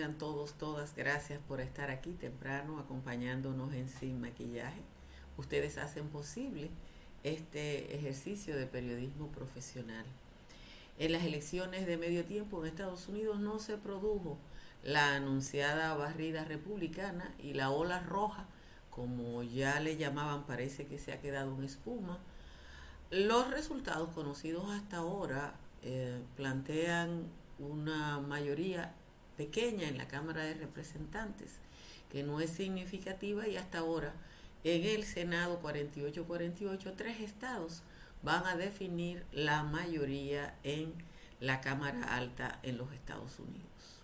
tengan 0.00 0.16
todos, 0.16 0.54
todas. 0.54 0.94
Gracias 0.96 1.40
por 1.46 1.60
estar 1.60 1.90
aquí 1.90 2.12
temprano 2.12 2.78
acompañándonos 2.78 3.74
en 3.74 3.90
Sin 3.90 4.18
Maquillaje. 4.18 4.80
Ustedes 5.36 5.76
hacen 5.76 6.08
posible 6.08 6.70
este 7.22 7.94
ejercicio 7.94 8.56
de 8.56 8.64
periodismo 8.64 9.28
profesional. 9.28 10.06
En 10.98 11.12
las 11.12 11.22
elecciones 11.24 11.86
de 11.86 11.98
medio 11.98 12.24
tiempo 12.24 12.62
en 12.62 12.70
Estados 12.70 13.08
Unidos 13.08 13.40
no 13.40 13.58
se 13.58 13.76
produjo 13.76 14.38
la 14.82 15.16
anunciada 15.16 15.94
barrida 15.96 16.46
republicana 16.46 17.34
y 17.38 17.52
la 17.52 17.68
ola 17.68 18.00
roja, 18.00 18.46
como 18.88 19.42
ya 19.42 19.80
le 19.80 19.98
llamaban, 19.98 20.46
parece 20.46 20.86
que 20.86 20.98
se 20.98 21.12
ha 21.12 21.20
quedado 21.20 21.54
en 21.58 21.64
espuma. 21.64 22.16
Los 23.10 23.50
resultados 23.50 24.08
conocidos 24.14 24.70
hasta 24.70 24.96
ahora 24.96 25.56
eh, 25.82 26.22
plantean 26.36 27.24
una 27.58 28.18
mayoría 28.18 28.94
pequeña 29.40 29.88
en 29.88 29.96
la 29.96 30.06
Cámara 30.06 30.44
de 30.44 30.52
Representantes, 30.52 31.52
que 32.12 32.22
no 32.22 32.42
es 32.42 32.50
significativa 32.50 33.48
y 33.48 33.56
hasta 33.56 33.78
ahora 33.78 34.12
en 34.64 34.84
el 34.84 35.02
Senado 35.04 35.62
48-48 35.62 36.92
tres 36.94 37.20
estados 37.20 37.82
van 38.22 38.44
a 38.44 38.54
definir 38.56 39.24
la 39.32 39.62
mayoría 39.62 40.58
en 40.62 40.92
la 41.40 41.62
Cámara 41.62 42.14
Alta 42.14 42.58
en 42.62 42.76
los 42.76 42.92
Estados 42.92 43.38
Unidos. 43.38 44.02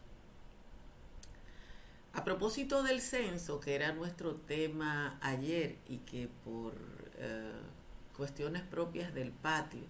A 2.14 2.24
propósito 2.24 2.82
del 2.82 3.02
censo, 3.02 3.60
que 3.60 3.74
era 3.74 3.92
nuestro 3.92 4.36
tema 4.36 5.18
ayer 5.20 5.76
y 5.86 5.98
que 5.98 6.30
por 6.46 6.72
eh, 7.18 7.52
cuestiones 8.16 8.62
propias 8.62 9.12
del 9.12 9.32
patio 9.32 9.84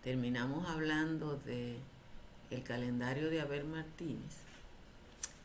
terminamos 0.00 0.70
hablando 0.70 1.38
de 1.38 1.76
el 2.50 2.62
calendario 2.62 3.30
de 3.30 3.40
Abel 3.40 3.64
Martínez, 3.64 4.41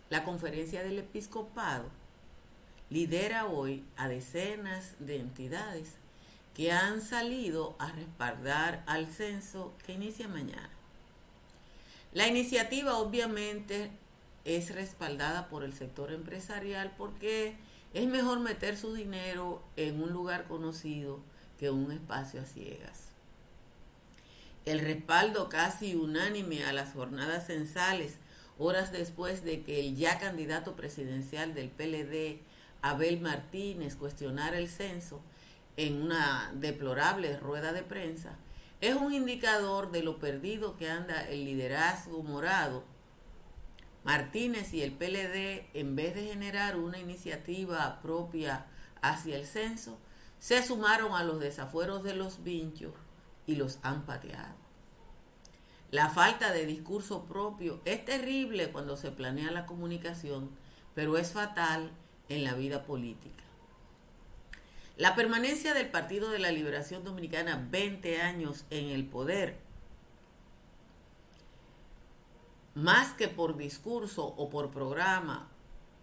la 0.09 0.23
conferencia 0.23 0.83
del 0.83 1.00
episcopado 1.00 1.86
lidera 2.89 3.45
hoy 3.45 3.83
a 3.97 4.08
decenas 4.08 4.95
de 5.00 5.17
entidades 5.17 5.95
que 6.55 6.72
han 6.72 7.02
salido 7.02 7.75
a 7.80 7.91
respaldar 7.91 8.83
al 8.88 9.08
censo 9.08 9.73
que 9.85 9.94
inicia 9.94 10.28
mañana. 10.28 10.69
La 12.13 12.28
iniciativa 12.28 12.97
obviamente 12.97 13.91
es 14.45 14.73
respaldada 14.73 15.50
por 15.50 15.63
el 15.63 15.73
sector 15.73 16.11
empresarial 16.11 16.94
porque 16.97 17.55
es 17.94 18.08
mejor 18.08 18.39
meter 18.39 18.78
su 18.78 18.94
dinero 18.94 19.61
en 19.75 20.02
un 20.02 20.11
lugar 20.11 20.45
conocido 20.47 21.19
que 21.59 21.69
un 21.69 21.91
espacio 21.91 22.41
a 22.41 22.45
ciegas 22.45 23.08
el 24.67 24.81
respaldo 24.81 25.47
casi 25.47 25.95
unánime 25.95 26.66
a 26.66 26.73
las 26.73 26.91
jornadas 26.91 27.47
censales, 27.47 28.17
horas 28.59 28.91
después 28.91 29.44
de 29.44 29.63
que 29.63 29.80
el 29.80 29.95
ya 29.95 30.19
candidato 30.19 30.75
presidencial 30.75 31.53
del 31.53 31.69
PLD, 31.69 32.41
Abel 32.81 33.19
Martínez, 33.19 33.95
cuestionara 33.95 34.58
el 34.58 34.69
censo 34.69 35.22
en 35.75 36.02
una 36.02 36.52
deplorable 36.55 37.38
rueda 37.38 37.73
de 37.73 37.83
prensa, 37.83 38.38
es 38.81 38.95
un 38.95 39.13
indicador 39.13 39.91
de 39.91 40.03
lo 40.03 40.19
perdido 40.19 40.78
que 40.78 40.89
anda 40.89 41.28
el 41.30 41.45
liderazgo 41.45 42.22
morado. 42.23 42.83
Martínez 44.03 44.73
y 44.73 44.83
el 44.83 44.94
PLD, 44.94 45.67
en 45.73 45.95
vez 45.95 46.16
de 46.16 46.28
generar 46.28 46.78
una 46.78 47.00
iniciativa 47.00 48.00
propia 48.02 48.67
hacia 49.02 49.35
el 49.35 49.45
censo, 49.45 50.00
se 50.39 50.63
sumaron 50.63 51.13
a 51.13 51.23
los 51.23 51.39
desafueros 51.39 52.03
de 52.03 52.13
los 52.13 52.44
vinchos 52.44 52.94
y 53.47 53.55
los 53.55 53.80
han 53.81 54.05
pateado. 54.05 54.66
La 55.90 56.09
falta 56.09 56.52
de 56.52 56.66
discurso 56.66 57.24
propio 57.24 57.80
es 57.86 58.03
terrible 58.03 58.72
cuando 58.72 58.98
se 58.98 59.12
planea 59.12 59.52
la 59.52 59.66
comunicación, 59.66 60.50
pero 60.94 61.18
es 61.18 61.31
fatal 61.31 61.92
en 62.28 62.44
la 62.44 62.53
vida 62.56 62.84
política. 62.84 63.44
La 64.98 65.16
permanencia 65.16 65.74
del 65.74 65.90
Partido 65.90 66.30
de 66.30 66.40
la 66.40 66.52
Liberación 66.52 67.03
Dominicana 67.06 67.68
20 67.70 68.22
años 68.22 68.66
en 68.70 68.90
el 68.90 69.06
poder, 69.06 69.59
más 72.74 73.14
que 73.14 73.28
por 73.30 73.56
discurso 73.56 74.25
o 74.25 74.50
por 74.50 74.72
programa, 74.72 75.48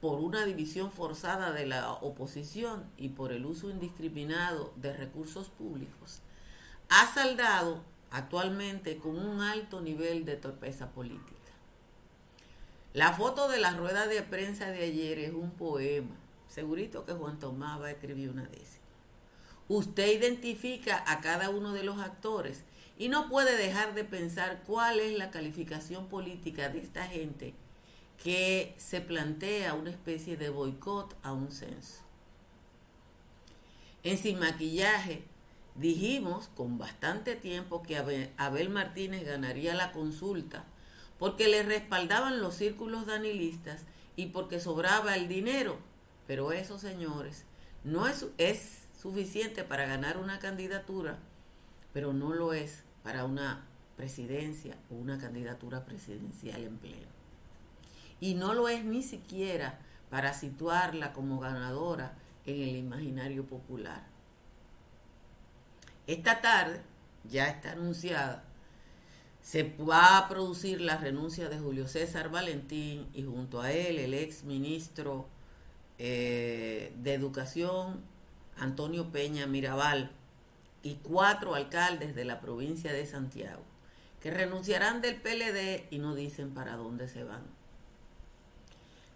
por 0.00 0.20
una 0.20 0.46
división 0.46 0.90
forzada 0.92 1.52
de 1.52 1.66
la 1.66 1.92
oposición 1.92 2.84
y 2.96 3.10
por 3.10 3.32
el 3.32 3.44
uso 3.44 3.68
indiscriminado 3.68 4.72
de 4.76 4.92
recursos 4.92 5.48
públicos, 5.50 6.20
ha 6.88 7.12
saldado 7.12 7.82
actualmente 8.14 8.96
con 8.98 9.18
un 9.18 9.40
alto 9.40 9.80
nivel 9.80 10.24
de 10.24 10.36
torpeza 10.36 10.90
política. 10.90 11.34
La 12.92 13.12
foto 13.12 13.48
de 13.48 13.58
la 13.58 13.72
rueda 13.72 14.06
de 14.06 14.22
prensa 14.22 14.70
de 14.70 14.84
ayer 14.84 15.18
es 15.18 15.32
un 15.32 15.50
poema. 15.50 16.14
Segurito 16.46 17.04
que 17.04 17.12
Juan 17.12 17.40
Tomás 17.40 17.80
va 17.80 17.86
a 17.86 17.90
escribir 17.90 18.30
una 18.30 18.44
décima. 18.44 18.84
Usted 19.66 20.12
identifica 20.12 21.02
a 21.08 21.20
cada 21.20 21.50
uno 21.50 21.72
de 21.72 21.82
los 21.82 21.98
actores 21.98 22.62
y 22.96 23.08
no 23.08 23.28
puede 23.28 23.56
dejar 23.56 23.94
de 23.94 24.04
pensar 24.04 24.62
cuál 24.64 25.00
es 25.00 25.18
la 25.18 25.32
calificación 25.32 26.06
política 26.06 26.68
de 26.68 26.78
esta 26.78 27.08
gente 27.08 27.52
que 28.22 28.76
se 28.78 29.00
plantea 29.00 29.74
una 29.74 29.90
especie 29.90 30.36
de 30.36 30.50
boicot 30.50 31.16
a 31.24 31.32
un 31.32 31.50
censo. 31.50 32.02
En 34.04 34.18
Sin 34.18 34.38
Maquillaje 34.38 35.24
Dijimos 35.74 36.48
con 36.54 36.78
bastante 36.78 37.34
tiempo 37.34 37.82
que 37.82 38.30
Abel 38.36 38.68
Martínez 38.68 39.24
ganaría 39.24 39.74
la 39.74 39.90
consulta 39.92 40.64
porque 41.18 41.48
le 41.48 41.62
respaldaban 41.62 42.40
los 42.40 42.54
círculos 42.54 43.06
danilistas 43.06 43.82
y 44.16 44.26
porque 44.26 44.60
sobraba 44.60 45.16
el 45.16 45.26
dinero. 45.26 45.78
Pero 46.26 46.52
eso, 46.52 46.78
señores, 46.78 47.44
no 47.82 48.06
es, 48.06 48.26
es 48.38 48.82
suficiente 49.00 49.64
para 49.64 49.86
ganar 49.86 50.16
una 50.16 50.38
candidatura, 50.38 51.18
pero 51.92 52.12
no 52.12 52.32
lo 52.32 52.52
es 52.52 52.82
para 53.02 53.24
una 53.24 53.64
presidencia 53.96 54.76
o 54.90 54.94
una 54.94 55.18
candidatura 55.18 55.84
presidencial 55.84 56.62
en 56.62 56.78
pleno. 56.78 57.08
Y 58.20 58.34
no 58.34 58.54
lo 58.54 58.68
es 58.68 58.84
ni 58.84 59.02
siquiera 59.02 59.80
para 60.08 60.34
situarla 60.34 61.12
como 61.12 61.40
ganadora 61.40 62.14
en 62.46 62.60
el 62.62 62.76
imaginario 62.76 63.44
popular. 63.44 64.13
Esta 66.06 66.42
tarde, 66.42 66.82
ya 67.24 67.48
está 67.48 67.72
anunciada, 67.72 68.44
se 69.42 69.74
va 69.76 70.18
a 70.18 70.28
producir 70.28 70.80
la 70.80 70.96
renuncia 70.98 71.48
de 71.48 71.58
Julio 71.58 71.86
César 71.88 72.30
Valentín 72.30 73.08
y 73.14 73.24
junto 73.24 73.60
a 73.60 73.72
él 73.72 73.98
el 73.98 74.14
ex 74.14 74.44
ministro 74.44 75.26
eh, 75.98 76.92
de 76.96 77.14
Educación, 77.14 78.02
Antonio 78.58 79.12
Peña 79.12 79.46
Mirabal, 79.46 80.10
y 80.82 80.96
cuatro 80.96 81.54
alcaldes 81.54 82.14
de 82.14 82.26
la 82.26 82.40
provincia 82.40 82.92
de 82.92 83.06
Santiago, 83.06 83.62
que 84.20 84.30
renunciarán 84.30 85.00
del 85.00 85.16
PLD 85.16 85.86
y 85.90 85.98
no 85.98 86.14
dicen 86.14 86.52
para 86.52 86.76
dónde 86.76 87.08
se 87.08 87.24
van. 87.24 87.42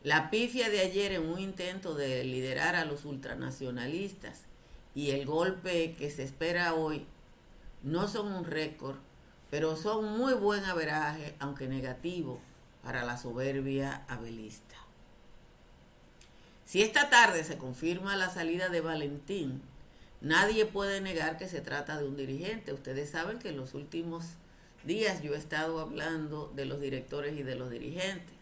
La 0.03 0.31
pifia 0.31 0.71
de 0.71 0.81
ayer 0.81 1.13
en 1.13 1.29
un 1.29 1.39
intento 1.39 1.95
de 1.95 2.25
liderar 2.25 2.77
a 2.77 2.87
los 2.87 3.05
ultranacionalistas 3.05 4.48
y 4.95 5.11
el 5.11 5.27
golpe 5.27 5.95
que 5.99 6.11
se 6.11 6.25
espera 6.25 6.75
hoy 6.75 7.07
no 7.83 8.09
son 8.09 8.33
un 8.33 8.45
récord, 8.45 8.97
pero 9.51 9.77
son 9.77 10.19
muy 10.19 10.35
buen 10.35 10.65
averaje, 10.65 11.35
aunque 11.39 11.69
negativo, 11.69 12.41
para 12.83 13.05
la 13.05 13.17
soberbia 13.17 14.05
abelista. 14.09 14.77
Si 16.65 16.83
esta 16.83 17.09
tarde 17.09 17.45
se 17.45 17.57
confirma 17.57 18.17
la 18.17 18.29
salida 18.29 18.69
de 18.69 18.81
Valentín, 18.81 19.63
nadie 20.21 20.67
puede 20.67 21.01
negar 21.01 21.39
que 21.39 21.49
se 21.49 21.61
trata 21.61 21.97
de 21.97 22.07
un 22.07 22.17
dirigente. 22.17 22.73
Ustedes 22.75 23.11
saben 23.11 23.39
que 23.39 23.49
en 23.49 23.57
los 23.57 23.75
últimos 23.75 24.25
días 24.85 25.23
yo 25.23 25.35
he 25.35 25.39
estado 25.39 25.81
hablando 25.81 26.53
de 26.55 26.67
los 26.67 26.81
directores 26.81 27.39
y 27.39 27.43
de 27.43 27.55
los 27.55 27.71
dirigentes. 27.71 28.35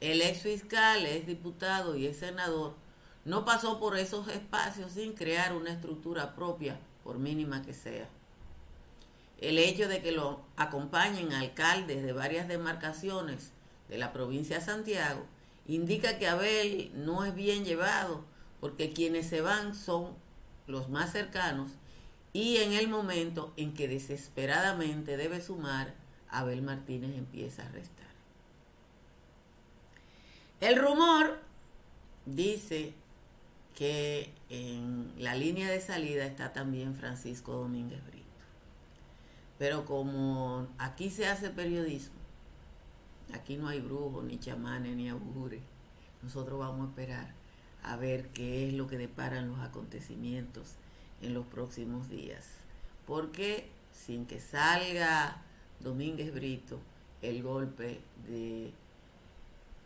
El 0.00 0.22
ex 0.22 0.42
fiscal, 0.42 1.04
es 1.06 1.26
diputado 1.26 1.96
y 1.96 2.06
es 2.06 2.18
senador 2.18 2.74
no 3.24 3.44
pasó 3.44 3.78
por 3.78 3.96
esos 3.96 4.28
espacios 4.28 4.92
sin 4.92 5.12
crear 5.12 5.54
una 5.54 5.72
estructura 5.72 6.34
propia, 6.34 6.78
por 7.04 7.18
mínima 7.18 7.62
que 7.62 7.74
sea. 7.74 8.08
El 9.40 9.58
hecho 9.58 9.88
de 9.88 10.02
que 10.02 10.12
lo 10.12 10.40
acompañen 10.56 11.32
alcaldes 11.32 12.02
de 12.02 12.12
varias 12.12 12.48
demarcaciones 12.48 13.50
de 13.88 13.98
la 13.98 14.12
provincia 14.12 14.58
de 14.58 14.64
Santiago 14.64 15.24
indica 15.66 16.18
que 16.18 16.28
Abel 16.28 16.90
no 16.94 17.24
es 17.24 17.34
bien 17.34 17.64
llevado, 17.64 18.24
porque 18.60 18.92
quienes 18.92 19.26
se 19.26 19.40
van 19.40 19.74
son 19.74 20.14
los 20.66 20.88
más 20.88 21.12
cercanos 21.12 21.72
y 22.32 22.58
en 22.58 22.72
el 22.72 22.88
momento 22.88 23.52
en 23.56 23.74
que 23.74 23.88
desesperadamente 23.88 25.16
debe 25.16 25.40
sumar, 25.40 25.94
Abel 26.28 26.62
Martínez 26.62 27.14
empieza 27.16 27.66
a 27.66 27.68
restar. 27.68 28.06
El 30.60 30.76
rumor 30.76 31.40
dice 32.24 32.94
que 33.74 34.32
en 34.48 35.12
la 35.18 35.34
línea 35.34 35.70
de 35.70 35.80
salida 35.80 36.26
está 36.26 36.52
también 36.52 36.94
Francisco 36.94 37.52
Domínguez 37.52 38.04
Brito. 38.06 38.22
Pero 39.58 39.84
como 39.84 40.68
aquí 40.78 41.10
se 41.10 41.26
hace 41.26 41.50
periodismo, 41.50 42.22
Aquí 43.32 43.56
no 43.56 43.68
hay 43.68 43.80
brujos, 43.80 44.24
ni 44.24 44.38
chamanes, 44.38 44.96
ni 44.96 45.08
augures. 45.08 45.62
Nosotros 46.22 46.58
vamos 46.58 46.86
a 46.86 46.90
esperar 46.90 47.34
a 47.82 47.96
ver 47.96 48.28
qué 48.28 48.68
es 48.68 48.74
lo 48.74 48.86
que 48.86 48.98
deparan 48.98 49.48
los 49.48 49.60
acontecimientos 49.60 50.76
en 51.20 51.34
los 51.34 51.46
próximos 51.46 52.08
días. 52.08 52.46
Porque 53.06 53.68
sin 53.92 54.26
que 54.26 54.38
salga 54.38 55.42
Domínguez 55.80 56.32
Brito, 56.32 56.78
el 57.22 57.42
golpe 57.42 58.00
de 58.28 58.72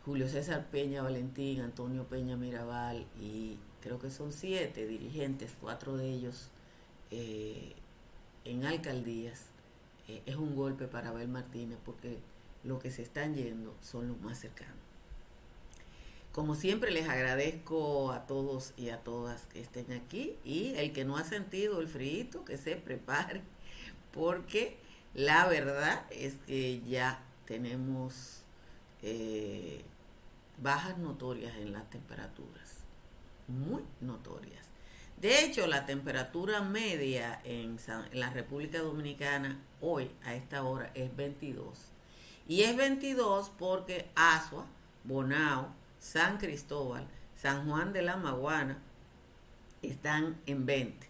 Julio 0.05 0.29
César 0.29 0.67
Peña 0.67 1.03
Valentín, 1.03 1.61
Antonio 1.61 2.05
Peña 2.05 2.37
Mirabal 2.37 3.07
y 3.21 3.56
que 3.99 4.11
son 4.11 4.33
siete 4.33 4.87
dirigentes, 4.87 5.53
cuatro 5.61 5.97
de 5.97 6.11
ellos 6.11 6.49
eh, 7.11 7.75
en 8.45 8.65
alcaldías, 8.65 9.47
eh, 10.09 10.23
es 10.27 10.37
un 10.37 10.55
golpe 10.55 10.87
para 10.87 11.11
Abel 11.11 11.29
Martínez 11.29 11.79
porque 11.85 12.19
lo 12.65 12.79
que 12.79 12.91
se 12.91 13.03
están 13.03 13.35
yendo 13.35 13.75
son 13.81 14.09
los 14.09 14.21
más 14.21 14.39
cercanos. 14.39 14.75
Como 16.33 16.55
siempre 16.55 16.91
les 16.91 17.09
agradezco 17.09 18.13
a 18.13 18.27
todos 18.27 18.75
y 18.77 18.91
a 18.91 18.99
todas 18.99 19.47
que 19.47 19.61
estén 19.61 19.93
aquí 19.93 20.37
y 20.45 20.75
el 20.75 20.93
que 20.93 21.05
no 21.05 21.17
ha 21.17 21.25
sentido 21.25 21.81
el 21.81 21.89
frío 21.89 22.45
que 22.45 22.59
se 22.59 22.77
prepare 22.77 23.41
porque 24.13 24.77
la 25.15 25.47
verdad 25.47 26.05
es 26.11 26.35
que 26.47 26.83
ya 26.83 27.23
tenemos 27.47 28.43
eh, 29.03 29.83
bajas 30.63 30.99
notorias 30.99 31.57
en 31.57 31.73
las 31.73 31.89
temperaturas, 31.89 32.66
muy 33.49 33.83
notorias. 34.01 34.67
De 35.21 35.45
hecho, 35.45 35.67
la 35.67 35.87
temperatura 35.87 36.61
media 36.61 37.41
en, 37.45 37.79
la 38.13 38.31
República 38.31 38.81
Dominicana 38.81 39.59
hoy 39.81 40.11
a 40.25 40.35
esta 40.35 40.63
hora 40.63 40.91
es 40.95 41.15
22. 41.17 41.79
Y 42.47 42.63
es 42.63 42.77
22 42.77 43.51
porque 43.59 44.11
Asua, 44.15 44.67
Bonao, 45.05 45.75
San 45.99 46.39
Cristóbal, 46.39 47.09
San 47.35 47.67
Juan 47.67 47.93
de 47.93 48.03
la 48.03 48.17
Maguana 48.17 48.79
están 49.83 50.41
en 50.47 50.67
20. 50.67 51.07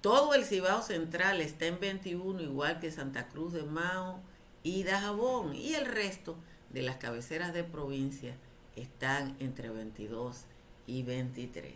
Todo 0.00 0.34
el 0.34 0.44
Cibao 0.44 0.80
Central 0.80 1.40
está 1.40 1.66
en 1.66 1.80
21, 1.80 2.40
igual 2.40 2.80
que 2.80 2.90
Santa 2.90 3.28
Cruz 3.28 3.52
de 3.52 3.64
Mao 3.64 4.20
y 4.62 4.84
Dajabón. 4.84 5.54
Y 5.54 5.74
el 5.74 5.84
resto 5.84 6.36
de 6.70 6.82
las 6.82 6.96
cabeceras 6.96 7.52
de 7.52 7.64
provincia 7.64 8.34
están 8.76 9.36
entre 9.40 9.68
22 9.68 10.46
y 10.46 10.59
23. 10.86 11.72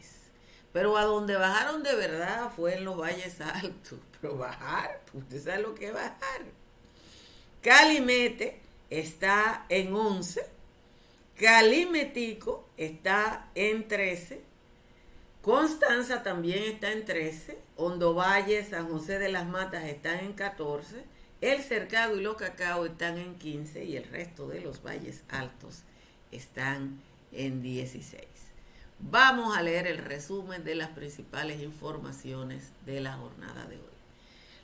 Pero 0.72 0.96
a 0.96 1.04
donde 1.04 1.36
bajaron 1.36 1.82
de 1.82 1.94
verdad 1.94 2.52
fue 2.54 2.74
en 2.74 2.84
los 2.84 2.96
valles 2.96 3.40
altos. 3.40 3.98
Pero 4.20 4.36
bajar, 4.36 5.00
usted 5.12 5.42
sabe 5.42 5.62
lo 5.62 5.74
que 5.74 5.86
es 5.88 5.92
bajar. 5.92 6.42
Calimete 7.62 8.60
está 8.90 9.66
en 9.68 9.94
11. 9.94 10.44
Calimetico 11.36 12.68
está 12.76 13.50
en 13.54 13.88
13. 13.88 14.42
Constanza 15.42 16.22
también 16.22 16.62
está 16.64 16.90
en 16.90 17.04
13. 17.04 17.58
Hondo 17.76 18.14
Valle, 18.14 18.64
San 18.64 18.88
José 18.88 19.18
de 19.18 19.28
las 19.28 19.46
Matas 19.46 19.84
están 19.84 20.20
en 20.20 20.32
14, 20.32 21.04
El 21.40 21.62
Cercado 21.62 22.16
y 22.16 22.22
Los 22.22 22.36
Cacao 22.36 22.86
están 22.86 23.18
en 23.18 23.34
15 23.34 23.84
y 23.84 23.96
el 23.96 24.04
resto 24.04 24.46
de 24.46 24.60
los 24.60 24.82
valles 24.82 25.24
altos 25.28 25.82
están 26.30 27.00
en 27.32 27.62
16. 27.62 28.24
Vamos 29.10 29.54
a 29.54 29.60
leer 29.60 29.86
el 29.86 29.98
resumen 29.98 30.64
de 30.64 30.74
las 30.74 30.88
principales 30.88 31.60
informaciones 31.60 32.70
de 32.86 33.02
la 33.02 33.12
jornada 33.12 33.66
de 33.66 33.76
hoy. 33.76 33.94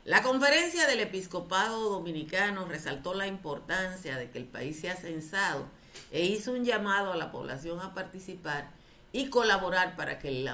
La 0.07 0.23
conferencia 0.23 0.87
del 0.87 1.01
episcopado 1.01 1.91
dominicano 1.91 2.65
resaltó 2.65 3.13
la 3.13 3.27
importancia 3.27 4.17
de 4.17 4.31
que 4.31 4.39
el 4.39 4.47
país 4.47 4.81
sea 4.81 4.97
censado 4.97 5.67
e 6.11 6.25
hizo 6.25 6.53
un 6.53 6.65
llamado 6.65 7.13
a 7.13 7.19
la 7.19 7.31
población 7.31 7.81
a 7.81 7.93
participar 7.93 8.71
y 9.13 9.29
colaborar 9.29 9.95
para 9.95 10.19
que 10.19 10.29
el, 10.29 10.45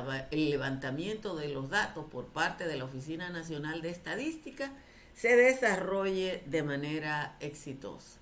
levantamiento 0.50 1.37
de 1.37 1.49
los 1.49 1.71
datos 1.71 2.06
por 2.11 2.27
parte 2.27 2.67
de 2.67 2.77
la 2.77 2.87
Oficina 2.87 3.31
Nacional 3.31 3.83
de 3.83 3.91
Estadística 3.91 4.73
se 5.15 5.37
desarrolle 5.37 6.43
de 6.47 6.65
manera 6.65 7.37
exitosa. 7.38 8.19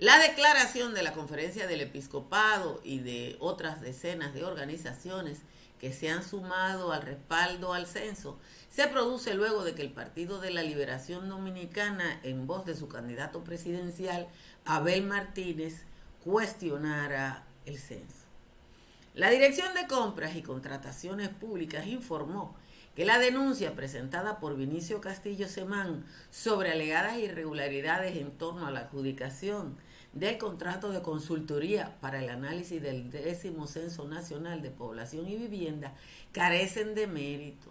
La 0.00 0.18
declaración 0.18 0.94
de 0.94 1.02
la 1.02 1.12
Conferencia 1.12 1.66
del 1.66 1.82
Episcopado 1.82 2.80
y 2.82 3.00
de 3.00 3.36
otras 3.38 3.82
decenas 3.82 4.32
de 4.32 4.46
organizaciones 4.46 5.40
que 5.78 5.92
se 5.92 6.08
han 6.08 6.24
sumado 6.24 6.90
al 6.92 7.02
respaldo 7.02 7.74
al 7.74 7.86
censo 7.86 8.38
se 8.70 8.86
produce 8.88 9.34
luego 9.34 9.62
de 9.62 9.74
que 9.74 9.82
el 9.82 9.92
Partido 9.92 10.40
de 10.40 10.52
la 10.52 10.62
Liberación 10.62 11.28
Dominicana, 11.28 12.18
en 12.22 12.46
voz 12.46 12.64
de 12.64 12.76
su 12.76 12.88
candidato 12.88 13.44
presidencial, 13.44 14.26
Abel 14.64 15.02
Martínez, 15.02 15.82
cuestionara 16.24 17.44
el 17.66 17.76
censo. 17.78 18.24
La 19.12 19.28
Dirección 19.28 19.74
de 19.74 19.86
Compras 19.86 20.34
y 20.34 20.40
Contrataciones 20.40 21.28
Públicas 21.28 21.86
informó 21.86 22.56
que 22.96 23.04
la 23.04 23.18
denuncia 23.18 23.74
presentada 23.74 24.40
por 24.40 24.56
Vinicio 24.56 25.02
Castillo 25.02 25.46
Semán 25.46 26.06
sobre 26.30 26.72
alegadas 26.72 27.18
irregularidades 27.18 28.16
en 28.16 28.30
torno 28.30 28.66
a 28.66 28.70
la 28.70 28.80
adjudicación 28.80 29.76
del 30.12 30.38
contrato 30.38 30.90
de 30.90 31.02
consultoría 31.02 31.96
para 32.00 32.18
el 32.22 32.28
análisis 32.30 32.82
del 32.82 33.10
décimo 33.10 33.66
Censo 33.66 34.06
Nacional 34.06 34.62
de 34.62 34.70
Población 34.70 35.28
y 35.28 35.36
Vivienda 35.36 35.94
carecen 36.32 36.94
de 36.94 37.06
mérito. 37.06 37.70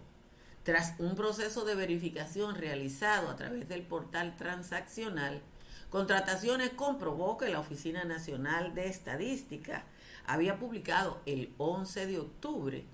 Tras 0.63 0.95
un 0.99 1.15
proceso 1.15 1.65
de 1.65 1.75
verificación 1.75 2.55
realizado 2.55 3.29
a 3.29 3.35
través 3.35 3.67
del 3.67 3.81
portal 3.81 4.35
transaccional, 4.35 5.41
Contrataciones 5.89 6.69
comprobó 6.69 7.37
que 7.37 7.49
la 7.49 7.59
Oficina 7.59 8.03
Nacional 8.03 8.75
de 8.75 8.87
Estadística 8.87 9.85
había 10.27 10.59
publicado 10.59 11.19
el 11.25 11.51
11 11.57 12.05
de 12.05 12.19
octubre 12.19 12.85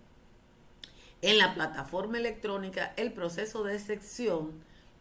en 1.22 1.38
la 1.38 1.54
plataforma 1.54 2.18
electrónica 2.18 2.94
el 2.96 3.12
proceso 3.12 3.64
de 3.64 3.80
sección 3.80 4.54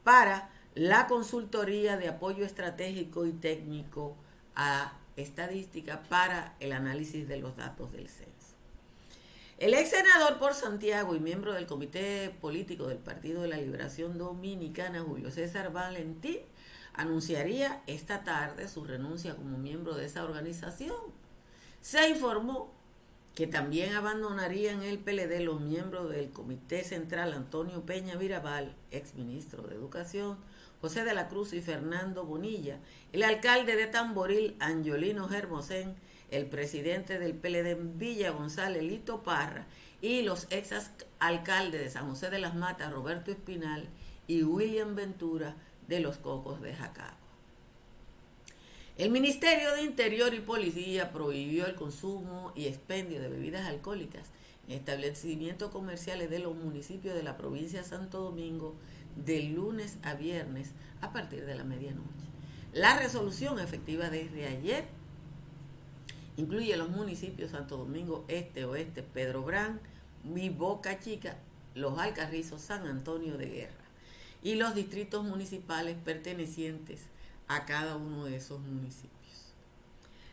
para 0.02 0.50
la 0.74 1.06
consultoría 1.06 1.96
de 1.96 2.08
apoyo 2.08 2.44
estratégico 2.44 3.26
y 3.26 3.32
técnico 3.32 4.16
a 4.56 4.92
estadística 5.16 6.02
para 6.04 6.54
el 6.60 6.72
análisis 6.72 7.28
de 7.28 7.38
los 7.38 7.56
datos 7.56 7.92
del 7.92 8.08
censo. 8.08 8.32
El 9.58 9.74
ex 9.74 9.90
senador 9.90 10.38
por 10.38 10.54
Santiago 10.54 11.14
y 11.14 11.20
miembro 11.20 11.52
del 11.52 11.66
Comité 11.66 12.34
Político 12.40 12.88
del 12.88 12.98
Partido 12.98 13.42
de 13.42 13.48
la 13.48 13.56
Liberación 13.56 14.18
Dominicana, 14.18 15.02
Julio 15.02 15.30
César 15.30 15.72
Valentín, 15.72 16.38
anunciaría 16.92 17.82
esta 17.86 18.24
tarde 18.24 18.68
su 18.68 18.84
renuncia 18.84 19.36
como 19.36 19.58
miembro 19.58 19.94
de 19.94 20.06
esa 20.06 20.24
organización 20.24 20.94
se 21.84 22.08
informó 22.08 22.72
que 23.34 23.46
también 23.46 23.94
abandonarían 23.94 24.82
el 24.82 24.98
PLD 24.98 25.40
los 25.40 25.60
miembros 25.60 26.08
del 26.08 26.30
Comité 26.30 26.82
Central 26.82 27.34
Antonio 27.34 27.84
Peña 27.84 28.16
Virabal, 28.16 28.74
exministro 28.90 29.64
de 29.64 29.74
Educación, 29.74 30.38
José 30.84 31.02
de 31.02 31.14
la 31.14 31.28
Cruz 31.28 31.54
y 31.54 31.62
Fernando 31.62 32.26
Bonilla, 32.26 32.78
el 33.14 33.22
alcalde 33.22 33.74
de 33.74 33.86
Tamboril, 33.86 34.54
Angiolino 34.60 35.30
Germosén, 35.30 35.94
el 36.30 36.44
presidente 36.44 37.18
del 37.18 37.32
PLD 37.32 37.70
en 37.70 37.98
Villa 37.98 38.32
González, 38.32 38.82
Lito 38.82 39.22
Parra, 39.22 39.66
y 40.02 40.20
los 40.20 40.46
ex 40.50 40.74
alcaldes 41.20 41.80
de 41.80 41.88
San 41.88 42.06
José 42.10 42.28
de 42.28 42.38
las 42.38 42.54
Matas, 42.54 42.92
Roberto 42.92 43.30
Espinal 43.30 43.88
y 44.26 44.42
William 44.42 44.94
Ventura 44.94 45.56
de 45.88 46.00
los 46.00 46.18
Cocos 46.18 46.60
de 46.60 46.74
Jacao. 46.74 47.16
El 48.98 49.10
Ministerio 49.10 49.72
de 49.72 49.84
Interior 49.84 50.34
y 50.34 50.40
Policía 50.40 51.12
prohibió 51.12 51.64
el 51.66 51.76
consumo 51.76 52.52
y 52.54 52.66
expendio 52.66 53.22
de 53.22 53.30
bebidas 53.30 53.66
alcohólicas 53.66 54.28
en 54.68 54.74
establecimientos 54.74 55.70
comerciales 55.70 56.28
de 56.28 56.40
los 56.40 56.54
municipios 56.54 57.14
de 57.14 57.22
la 57.22 57.38
provincia 57.38 57.80
de 57.80 57.88
Santo 57.88 58.20
Domingo 58.20 58.74
de 59.16 59.42
lunes 59.42 59.98
a 60.02 60.14
viernes 60.14 60.70
a 61.00 61.12
partir 61.12 61.44
de 61.44 61.54
la 61.54 61.64
medianoche. 61.64 62.08
La 62.72 62.98
resolución 62.98 63.58
efectiva 63.60 64.10
desde 64.10 64.46
ayer 64.46 64.84
incluye 66.36 66.76
los 66.76 66.88
municipios 66.88 67.52
Santo 67.52 67.76
Domingo 67.76 68.24
Este, 68.28 68.64
Oeste, 68.64 69.02
Pedro 69.02 69.42
Brán, 69.42 69.80
Mi 70.24 70.50
Boca 70.50 70.98
Chica, 70.98 71.36
Los 71.74 71.98
Alcarrizos, 71.98 72.60
San 72.60 72.86
Antonio 72.86 73.36
de 73.38 73.46
Guerra 73.46 73.84
y 74.42 74.56
los 74.56 74.74
distritos 74.74 75.24
municipales 75.24 75.96
pertenecientes 76.04 77.00
a 77.48 77.64
cada 77.64 77.96
uno 77.96 78.24
de 78.24 78.36
esos 78.36 78.60
municipios. 78.60 79.14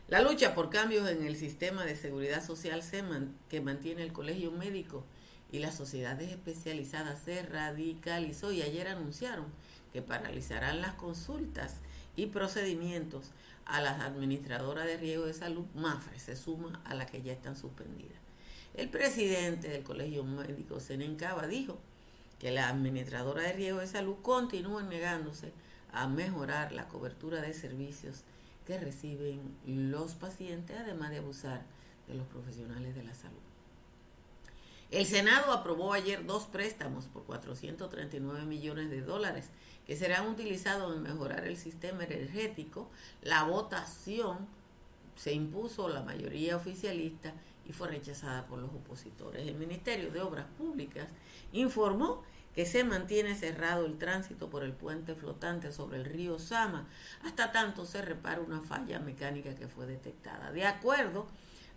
La 0.08 0.20
lucha 0.20 0.54
por 0.54 0.68
cambios 0.68 1.08
en 1.08 1.24
el 1.24 1.36
sistema 1.36 1.84
de 1.84 1.96
seguridad 1.96 2.44
social 2.44 2.82
que 3.48 3.60
mantiene 3.60 4.02
el 4.02 4.12
Colegio 4.12 4.50
Médico 4.50 5.04
y 5.52 5.58
las 5.58 5.76
sociedades 5.76 6.30
especializadas 6.30 7.20
se 7.24 7.42
radicalizó 7.42 8.50
y 8.52 8.62
ayer 8.62 8.88
anunciaron 8.88 9.46
que 9.92 10.00
paralizarán 10.00 10.80
las 10.80 10.94
consultas 10.94 11.76
y 12.16 12.26
procedimientos 12.26 13.30
a 13.66 13.80
las 13.80 14.00
administradoras 14.00 14.86
de 14.86 14.96
riesgo 14.96 15.26
de 15.26 15.34
salud, 15.34 15.66
MAFRE, 15.74 16.18
se 16.18 16.36
suma 16.36 16.80
a 16.84 16.94
las 16.94 17.10
que 17.10 17.22
ya 17.22 17.32
están 17.32 17.54
suspendidas. 17.54 18.18
El 18.74 18.88
presidente 18.88 19.68
del 19.68 19.82
Colegio 19.82 20.24
Médico, 20.24 20.80
Senencaba, 20.80 21.46
dijo 21.46 21.78
que 22.38 22.50
la 22.50 22.68
administradora 22.68 23.42
de 23.42 23.52
riesgo 23.52 23.80
de 23.80 23.86
salud 23.86 24.16
continúa 24.22 24.82
negándose 24.82 25.52
a 25.92 26.08
mejorar 26.08 26.72
la 26.72 26.88
cobertura 26.88 27.42
de 27.42 27.52
servicios 27.52 28.22
que 28.66 28.78
reciben 28.78 29.54
los 29.66 30.14
pacientes, 30.14 30.78
además 30.78 31.10
de 31.10 31.18
abusar 31.18 31.62
de 32.08 32.14
los 32.14 32.26
profesionales 32.26 32.94
de 32.94 33.04
la 33.04 33.14
salud. 33.14 33.51
El 34.92 35.06
Senado 35.06 35.52
aprobó 35.52 35.94
ayer 35.94 36.26
dos 36.26 36.44
préstamos 36.44 37.06
por 37.06 37.24
439 37.24 38.44
millones 38.44 38.90
de 38.90 39.00
dólares 39.00 39.48
que 39.86 39.96
serán 39.96 40.28
utilizados 40.28 40.94
en 40.94 41.02
mejorar 41.02 41.46
el 41.46 41.56
sistema 41.56 42.04
energético. 42.04 42.90
La 43.22 43.44
votación 43.44 44.46
se 45.16 45.32
impuso 45.32 45.88
la 45.88 46.02
mayoría 46.02 46.56
oficialista 46.56 47.32
y 47.66 47.72
fue 47.72 47.88
rechazada 47.88 48.44
por 48.44 48.58
los 48.58 48.68
opositores. 48.68 49.48
El 49.48 49.54
Ministerio 49.54 50.10
de 50.10 50.20
Obras 50.20 50.44
Públicas 50.58 51.08
informó 51.52 52.22
que 52.54 52.66
se 52.66 52.84
mantiene 52.84 53.34
cerrado 53.34 53.86
el 53.86 53.96
tránsito 53.96 54.50
por 54.50 54.62
el 54.62 54.74
puente 54.74 55.14
flotante 55.14 55.72
sobre 55.72 55.96
el 55.96 56.04
río 56.04 56.38
Sama 56.38 56.86
hasta 57.24 57.50
tanto 57.50 57.86
se 57.86 58.02
repara 58.02 58.42
una 58.42 58.60
falla 58.60 58.98
mecánica 58.98 59.54
que 59.54 59.68
fue 59.68 59.86
detectada. 59.86 60.52
De 60.52 60.66
acuerdo 60.66 61.28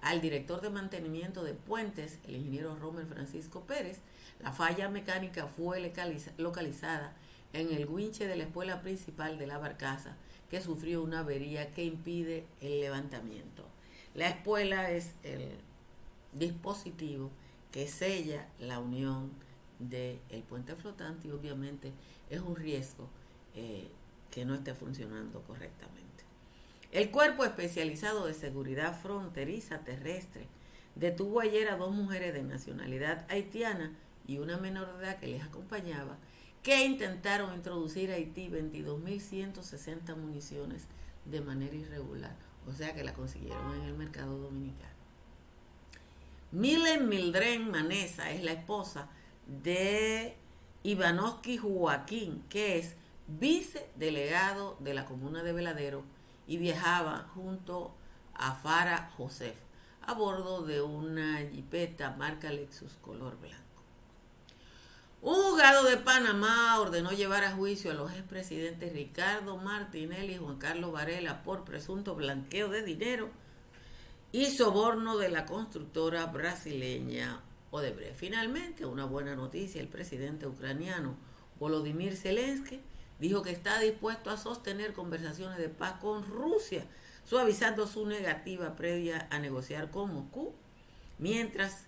al 0.06 0.22
director 0.22 0.62
de 0.62 0.70
mantenimiento 0.70 1.44
de 1.44 1.56
puentes, 1.56 2.20
el 2.28 2.36
ingeniero 2.36 2.76
Romer 2.76 3.08
Francisco 3.08 3.62
Pérez, 3.62 4.02
la 4.40 4.52
falla 4.52 4.88
mecánica 4.88 5.48
fue 5.48 5.92
localizada 6.38 7.16
en 7.54 7.74
el 7.74 7.88
guinche 7.88 8.28
de 8.28 8.36
la 8.36 8.44
escuela 8.44 8.84
principal 8.84 9.40
de 9.40 9.48
la 9.48 9.58
barcaza, 9.58 10.16
que 10.52 10.62
sufrió 10.62 11.02
una 11.02 11.22
avería 11.22 11.74
que 11.74 11.84
impide 11.84 12.46
el 12.62 12.82
levantamiento. 12.82 13.66
La 14.14 14.30
espuela 14.30 14.92
es 14.92 15.16
el 15.24 15.50
dispositivo 16.34 17.32
que 17.72 17.88
sella 17.88 18.48
la 18.60 18.78
unión 18.78 19.32
del 19.80 20.20
puente 20.48 20.76
flotante 20.76 21.30
y 21.30 21.32
obviamente 21.32 21.92
es 22.30 22.42
un 22.42 22.56
riesgo 22.56 23.10
eh, 23.56 23.90
que 24.30 24.46
no 24.46 24.54
esté 24.54 24.76
funcionando 24.76 25.42
correctamente. 25.42 26.15
El 26.96 27.12
Cuerpo 27.12 27.44
Especializado 27.44 28.26
de 28.26 28.34
Seguridad 28.34 28.98
Fronteriza 28.98 29.80
Terrestre 29.80 30.48
detuvo 30.96 31.42
ayer 31.42 31.68
a 31.68 31.76
dos 31.76 31.94
mujeres 31.94 32.34
de 32.34 32.42
nacionalidad 32.42 33.26
haitiana 33.30 33.92
y 34.26 34.38
una 34.38 34.56
menor 34.56 34.96
de 34.96 35.04
edad 35.04 35.20
que 35.20 35.28
les 35.28 35.44
acompañaba 35.44 36.18
que 36.64 36.86
intentaron 36.86 37.54
introducir 37.54 38.12
a 38.12 38.14
Haití 38.14 38.48
22.160 38.48 40.16
municiones 40.16 40.86
de 41.26 41.42
manera 41.42 41.76
irregular, 41.76 42.38
o 42.66 42.72
sea 42.72 42.96
que 42.96 43.04
la 43.04 43.14
consiguieron 43.14 43.76
en 43.76 43.82
el 43.82 43.94
mercado 43.96 44.38
dominicano. 44.38 44.96
Milen 46.54 47.10
Mildren 47.10 47.72
Manesa 47.72 48.32
es 48.32 48.42
la 48.42 48.54
esposa 48.54 49.10
de 49.48 50.38
Ivanovsky 50.84 51.58
Joaquín, 51.58 52.46
que 52.48 52.80
es 52.80 52.96
vicedelegado 53.28 54.78
de 54.80 54.94
la 54.94 55.04
comuna 55.04 55.44
de 55.44 55.52
Veladero 55.52 56.15
y 56.48 56.58
viajaba 56.58 57.30
junto 57.34 57.96
a 58.34 58.56
Fara 58.56 59.12
Josef 59.18 59.56
a 60.02 60.14
bordo 60.14 60.62
de 60.62 60.82
una 60.82 61.40
jipeta 61.40 62.12
marca 62.12 62.52
Lexus 62.52 62.94
color 63.02 63.40
blanco. 63.40 63.64
Un 65.22 65.34
juzgado 65.34 65.84
de 65.86 65.98
Panamá 65.98 66.80
ordenó 66.80 67.12
llevar 67.12 67.44
a 67.44 67.52
juicio 67.52 67.90
a 67.90 67.96
los 67.96 68.12
expresidentes 68.12 68.94
Ricardo 68.94 69.58
Martinelli 69.58 70.36
y 70.36 70.38
Juan 70.38 70.58
Carlos 70.58 70.92
Varela 70.92 71.42
por 71.42 71.64
presunto 71.64 72.14
blanqueo 72.14 72.70
de 72.70 72.84
dinero 72.84 73.32
y 74.32 74.46
soborno 74.46 75.18
de 75.18 75.30
la 75.30 75.46
constructora 75.46 76.28
brasileña 76.28 77.42
Odebrecht. 77.72 78.16
Finalmente, 78.16 78.86
una 78.86 79.06
buena 79.06 79.36
noticia, 79.36 79.82
el 79.82 79.88
presidente 79.88 80.46
ucraniano 80.46 81.16
Volodymyr 81.60 82.16
Zelensky 82.16 82.82
dijo 83.20 83.42
que 83.42 83.52
está 83.52 83.80
dispuesto 83.80 84.30
a 84.30 84.38
sostener 84.38 84.94
conversaciones 84.94 85.58
de 85.58 85.70
paz 85.70 86.00
con 86.00 86.26
Rusia, 86.26 86.86
suavizando 87.24 87.88
su 87.88 88.06
negativa 88.06 88.76
previa 88.76 89.28
a 89.32 89.40
negociar 89.40 89.90
con 89.92 90.14
Moscú, 90.14 90.54
mientras 91.18 91.86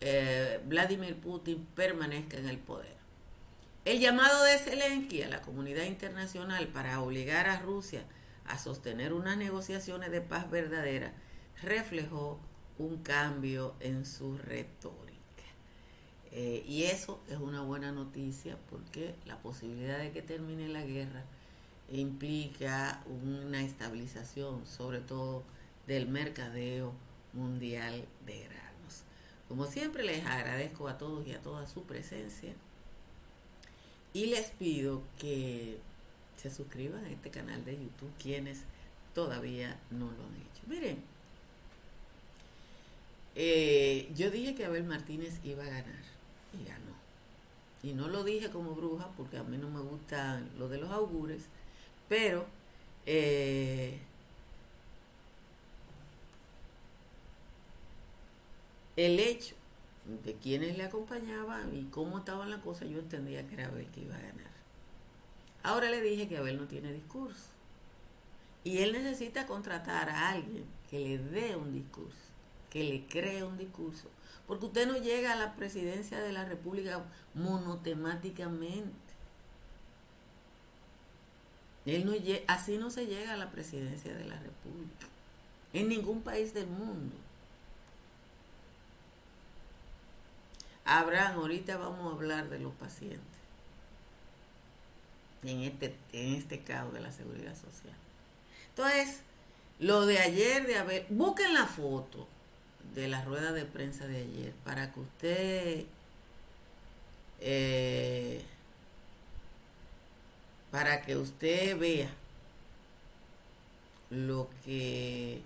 eh, 0.00 0.60
Vladimir 0.66 1.16
Putin 1.16 1.66
permanezca 1.74 2.36
en 2.38 2.48
el 2.48 2.58
poder. 2.58 2.96
El 3.84 3.98
llamado 3.98 4.44
de 4.44 4.58
Zelensky 4.58 5.22
a 5.22 5.28
la 5.28 5.42
comunidad 5.42 5.84
internacional 5.84 6.68
para 6.68 7.00
obligar 7.00 7.48
a 7.48 7.58
Rusia 7.58 8.04
a 8.44 8.58
sostener 8.58 9.12
unas 9.12 9.36
negociaciones 9.36 10.10
de 10.10 10.20
paz 10.20 10.50
verdadera 10.50 11.12
reflejó 11.62 12.40
un 12.78 13.02
cambio 13.02 13.74
en 13.80 14.04
su 14.04 14.38
retórica. 14.38 15.11
Eh, 16.34 16.64
y 16.66 16.84
eso 16.84 17.20
es 17.28 17.36
una 17.36 17.60
buena 17.60 17.92
noticia 17.92 18.56
porque 18.70 19.14
la 19.26 19.36
posibilidad 19.38 19.98
de 19.98 20.12
que 20.12 20.22
termine 20.22 20.66
la 20.68 20.82
guerra 20.82 21.24
implica 21.90 23.04
una 23.06 23.62
estabilización, 23.62 24.64
sobre 24.66 25.00
todo 25.00 25.42
del 25.86 26.08
mercadeo 26.08 26.94
mundial 27.34 28.06
de 28.24 28.44
granos. 28.44 29.02
Como 29.46 29.66
siempre 29.66 30.04
les 30.04 30.24
agradezco 30.24 30.88
a 30.88 30.96
todos 30.96 31.26
y 31.26 31.32
a 31.32 31.42
todas 31.42 31.70
su 31.70 31.82
presencia 31.82 32.54
y 34.14 34.26
les 34.26 34.50
pido 34.52 35.02
que 35.18 35.78
se 36.36 36.50
suscriban 36.50 37.04
a 37.04 37.10
este 37.10 37.30
canal 37.30 37.62
de 37.66 37.72
YouTube 37.72 38.10
quienes 38.18 38.60
todavía 39.14 39.78
no 39.90 40.06
lo 40.06 40.24
han 40.24 40.36
hecho. 40.36 40.62
Miren, 40.66 40.98
eh, 43.34 44.10
yo 44.14 44.30
dije 44.30 44.54
que 44.54 44.64
Abel 44.64 44.84
Martínez 44.84 45.38
iba 45.44 45.62
a 45.64 45.68
ganar 45.68 46.12
y 46.52 46.64
ganó. 46.64 46.92
Y 47.82 47.92
no 47.94 48.08
lo 48.08 48.24
dije 48.24 48.50
como 48.50 48.74
bruja 48.74 49.08
porque 49.16 49.38
a 49.38 49.42
mí 49.42 49.58
no 49.58 49.68
me 49.68 49.80
gusta 49.80 50.40
lo 50.58 50.68
de 50.68 50.78
los 50.78 50.90
augures, 50.90 51.42
pero 52.08 52.46
eh, 53.06 53.98
el 58.96 59.18
hecho 59.18 59.54
de 60.24 60.34
quienes 60.34 60.76
le 60.76 60.84
acompañaban 60.84 61.76
y 61.76 61.84
cómo 61.84 62.18
estaban 62.18 62.50
las 62.50 62.60
cosas, 62.60 62.88
yo 62.88 62.98
entendía 62.98 63.46
que 63.46 63.54
era 63.54 63.66
Abel 63.66 63.86
que 63.88 64.00
iba 64.02 64.16
a 64.16 64.20
ganar. 64.20 64.52
Ahora 65.62 65.90
le 65.90 66.00
dije 66.00 66.28
que 66.28 66.38
Abel 66.38 66.58
no 66.58 66.66
tiene 66.66 66.92
discurso. 66.92 67.46
Y 68.64 68.78
él 68.78 68.92
necesita 68.92 69.46
contratar 69.46 70.08
a 70.08 70.30
alguien 70.30 70.64
que 70.90 71.00
le 71.00 71.18
dé 71.18 71.56
un 71.56 71.72
discurso, 71.72 72.16
que 72.70 72.84
le 72.84 73.06
cree 73.06 73.42
un 73.42 73.58
discurso. 73.58 74.08
Porque 74.52 74.66
usted 74.66 74.86
no 74.86 74.98
llega 74.98 75.32
a 75.32 75.36
la 75.36 75.54
presidencia 75.54 76.20
de 76.20 76.30
la 76.30 76.44
República 76.44 77.02
monotemáticamente. 77.32 78.92
Él 81.86 82.04
no 82.04 82.12
así 82.48 82.76
no 82.76 82.90
se 82.90 83.06
llega 83.06 83.32
a 83.32 83.38
la 83.38 83.50
presidencia 83.50 84.12
de 84.12 84.26
la 84.26 84.38
República. 84.38 85.06
En 85.72 85.88
ningún 85.88 86.20
país 86.20 86.52
del 86.52 86.66
mundo. 86.66 87.16
Abraham, 90.84 91.38
ahorita 91.38 91.78
vamos 91.78 92.12
a 92.12 92.14
hablar 92.14 92.50
de 92.50 92.58
los 92.58 92.74
pacientes 92.74 93.22
en 95.44 95.62
este, 95.62 95.96
en 96.12 96.34
este 96.34 96.60
caso 96.60 96.92
de 96.92 97.00
la 97.00 97.10
seguridad 97.10 97.54
social. 97.54 97.96
Entonces, 98.68 99.20
lo 99.78 100.04
de 100.04 100.18
ayer 100.18 100.66
de 100.66 100.76
haber, 100.76 101.06
busquen 101.08 101.54
la 101.54 101.64
foto 101.64 102.28
de 102.94 103.08
la 103.08 103.24
rueda 103.24 103.52
de 103.52 103.64
prensa 103.64 104.06
de 104.06 104.18
ayer 104.18 104.52
para 104.64 104.92
que 104.92 105.00
usted 105.00 105.84
eh, 107.40 108.42
para 110.70 111.02
que 111.02 111.16
usted 111.16 111.78
vea 111.78 112.10
lo 114.10 114.48
que 114.64 115.40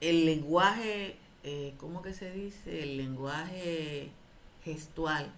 el 0.00 0.26
lenguaje 0.26 1.16
eh, 1.44 1.74
¿cómo 1.78 2.02
que 2.02 2.14
se 2.14 2.30
dice? 2.30 2.82
El 2.84 2.96
lenguaje 2.96 4.10
gestual, 4.64 5.32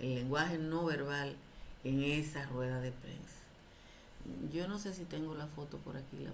el 0.00 0.14
lenguaje 0.14 0.56
no 0.56 0.86
verbal 0.86 1.36
en 1.84 2.02
esa 2.02 2.46
rueda 2.46 2.80
de 2.80 2.90
prensa. 2.90 3.35
Yo 4.52 4.68
no 4.68 4.78
sé 4.78 4.94
si 4.94 5.04
tengo 5.04 5.34
la 5.34 5.46
foto 5.46 5.78
por 5.78 5.96
aquí, 5.96 6.26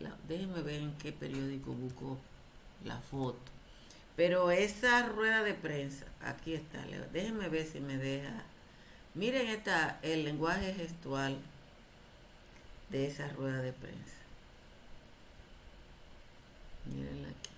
la, 0.00 0.16
déjenme 0.28 0.62
ver 0.62 0.80
en 0.80 0.92
qué 0.98 1.12
periódico 1.12 1.72
busco 1.72 2.18
la 2.84 2.98
foto. 3.00 3.38
Pero 4.16 4.50
esa 4.50 5.06
rueda 5.08 5.42
de 5.42 5.54
prensa, 5.54 6.06
aquí 6.20 6.54
está, 6.54 6.84
déjenme 7.12 7.48
ver 7.48 7.66
si 7.66 7.80
me 7.80 7.96
deja. 7.96 8.44
Miren 9.14 9.48
esta, 9.48 9.98
el 10.02 10.24
lenguaje 10.24 10.74
gestual 10.74 11.38
de 12.90 13.06
esa 13.06 13.28
rueda 13.28 13.60
de 13.62 13.72
prensa. 13.72 14.14
Mírenla 16.86 17.28
aquí. 17.28 17.50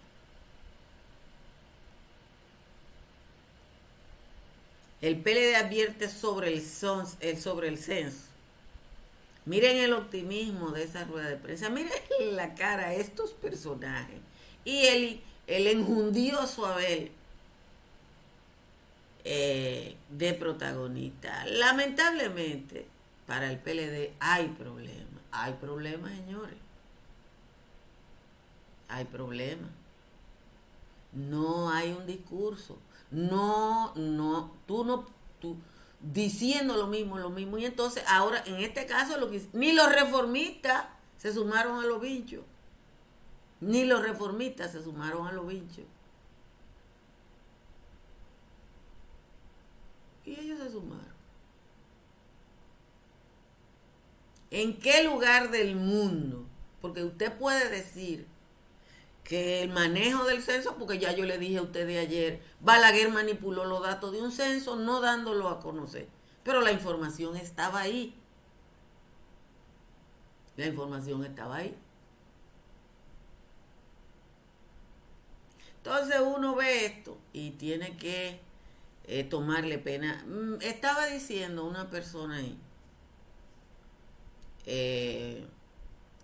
El 5.02 5.20
PLD 5.20 5.56
advierte 5.56 6.08
sobre 6.08 6.52
el, 6.54 6.62
sobre 6.62 7.68
el 7.68 7.78
censo. 7.78 8.35
Miren 9.46 9.76
el 9.76 9.92
optimismo 9.92 10.72
de 10.72 10.82
esa 10.82 11.04
rueda 11.04 11.28
de 11.28 11.36
prensa. 11.36 11.70
Miren 11.70 11.92
la 12.32 12.54
cara 12.54 12.90
de 12.90 13.00
estos 13.00 13.30
personajes. 13.30 14.20
Y 14.64 14.86
el, 14.86 15.20
el 15.46 15.68
enjundioso 15.68 16.66
Abel 16.66 17.12
eh, 19.24 19.96
de 20.10 20.34
protagonista. 20.34 21.44
Lamentablemente, 21.46 22.86
para 23.26 23.50
el 23.50 23.58
PLD 23.58 24.14
hay 24.20 24.48
problemas. 24.48 25.22
hay 25.30 25.52
problemas, 25.54 26.12
señores. 26.12 26.56
Hay 28.88 29.04
problemas. 29.04 29.70
No 31.12 31.70
hay 31.70 31.92
un 31.92 32.06
discurso. 32.06 32.78
No, 33.10 33.92
no, 33.94 34.52
tú 34.66 34.84
no, 34.84 35.06
tú 35.40 35.56
diciendo 36.00 36.76
lo 36.76 36.86
mismo, 36.86 37.18
lo 37.18 37.30
mismo. 37.30 37.58
Y 37.58 37.64
entonces 37.64 38.04
ahora, 38.08 38.42
en 38.46 38.56
este 38.56 38.86
caso, 38.86 39.18
lo 39.18 39.30
que, 39.30 39.42
ni 39.52 39.72
los 39.72 39.92
reformistas 39.92 40.86
se 41.18 41.32
sumaron 41.32 41.82
a 41.82 41.86
los 41.86 42.00
bichos. 42.00 42.44
Ni 43.60 43.84
los 43.84 44.02
reformistas 44.02 44.72
se 44.72 44.82
sumaron 44.82 45.26
a 45.26 45.32
los 45.32 45.46
bichos. 45.46 45.84
Y 50.24 50.38
ellos 50.40 50.58
se 50.58 50.70
sumaron. 50.70 51.16
¿En 54.50 54.78
qué 54.78 55.02
lugar 55.02 55.50
del 55.50 55.76
mundo? 55.76 56.44
Porque 56.80 57.04
usted 57.04 57.36
puede 57.36 57.68
decir 57.68 58.26
que 59.28 59.62
el 59.62 59.70
manejo 59.70 60.24
del 60.24 60.42
censo, 60.42 60.76
porque 60.76 60.98
ya 60.98 61.12
yo 61.12 61.24
le 61.24 61.38
dije 61.38 61.58
a 61.58 61.62
ustedes 61.62 61.98
ayer, 61.98 62.40
Balaguer 62.60 63.10
manipuló 63.10 63.64
los 63.64 63.82
datos 63.82 64.12
de 64.12 64.22
un 64.22 64.30
censo 64.32 64.76
no 64.76 65.00
dándolo 65.00 65.48
a 65.48 65.60
conocer, 65.60 66.08
pero 66.44 66.60
la 66.60 66.72
información 66.72 67.36
estaba 67.36 67.80
ahí. 67.80 68.14
La 70.56 70.66
información 70.66 71.24
estaba 71.24 71.56
ahí. 71.56 71.76
Entonces 75.78 76.20
uno 76.20 76.54
ve 76.54 76.86
esto 76.86 77.16
y 77.32 77.50
tiene 77.52 77.96
que 77.96 78.40
eh, 79.06 79.24
tomarle 79.24 79.78
pena. 79.78 80.24
Mm, 80.26 80.62
estaba 80.62 81.06
diciendo 81.06 81.64
una 81.64 81.90
persona 81.90 82.36
ahí 82.36 82.58
eh, 84.66 85.46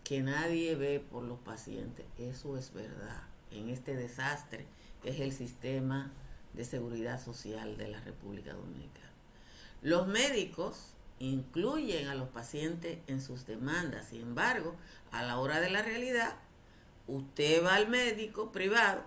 que 0.04 0.23
nadie 0.23 0.75
ve 0.75 1.00
por 1.00 1.25
los 1.25 1.38
pacientes. 1.38 2.06
Eso 2.18 2.56
es 2.56 2.73
verdad. 2.73 3.23
En 3.50 3.68
este 3.68 3.94
desastre 3.94 4.66
que 5.02 5.11
es 5.11 5.21
el 5.21 5.32
sistema 5.32 6.12
de 6.54 6.64
seguridad 6.64 7.23
social 7.23 7.76
de 7.76 7.88
la 7.88 8.00
República 8.00 8.52
Dominicana. 8.52 9.11
Los 9.82 10.06
médicos 10.06 10.94
incluyen 11.18 12.09
a 12.09 12.14
los 12.14 12.28
pacientes 12.28 12.99
en 13.06 13.21
sus 13.21 13.47
demandas. 13.47 14.09
Sin 14.09 14.23
embargo, 14.23 14.76
a 15.11 15.23
la 15.23 15.38
hora 15.38 15.61
de 15.61 15.71
la 15.71 15.82
realidad, 15.82 16.37
usted 17.09 17.64
va 17.64 17.75
al 17.75 17.88
médico 17.88 18.52
privado 18.52 19.02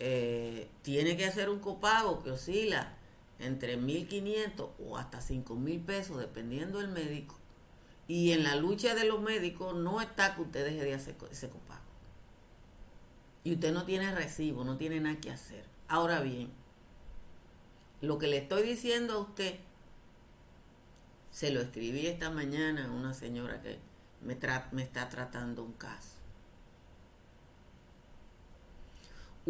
eh, 0.00 0.68
tiene 0.82 1.16
que 1.16 1.26
hacer 1.26 1.50
un 1.50 1.58
copago 1.58 2.22
que 2.22 2.30
oscila 2.30 2.92
entre 3.40 3.78
1.500 3.78 4.68
o 4.86 4.96
hasta 4.96 5.18
5.000 5.18 5.84
pesos, 5.84 6.18
dependiendo 6.18 6.78
del 6.78 6.88
médico. 6.88 7.36
Y 8.08 8.32
en 8.32 8.42
la 8.42 8.56
lucha 8.56 8.94
de 8.94 9.04
los 9.04 9.20
médicos 9.20 9.76
no 9.76 10.00
está 10.00 10.34
que 10.34 10.42
usted 10.42 10.64
deje 10.64 10.82
de 10.82 10.94
hacer 10.94 11.14
ese. 11.30 11.50
Y 13.44 13.54
usted 13.54 13.72
no 13.72 13.84
tiene 13.84 14.12
recibo, 14.14 14.64
no 14.64 14.76
tiene 14.76 14.98
nada 15.00 15.20
que 15.20 15.30
hacer. 15.30 15.64
Ahora 15.86 16.20
bien, 16.20 16.50
lo 18.00 18.18
que 18.18 18.26
le 18.26 18.38
estoy 18.38 18.62
diciendo 18.62 19.14
a 19.14 19.18
usted, 19.18 19.60
se 21.30 21.50
lo 21.50 21.60
escribí 21.60 22.06
esta 22.06 22.30
mañana 22.30 22.86
a 22.86 22.90
una 22.90 23.14
señora 23.14 23.62
que 23.62 23.78
me, 24.22 24.36
me 24.72 24.82
está 24.82 25.08
tratando 25.08 25.62
un 25.62 25.72
caso. 25.74 26.18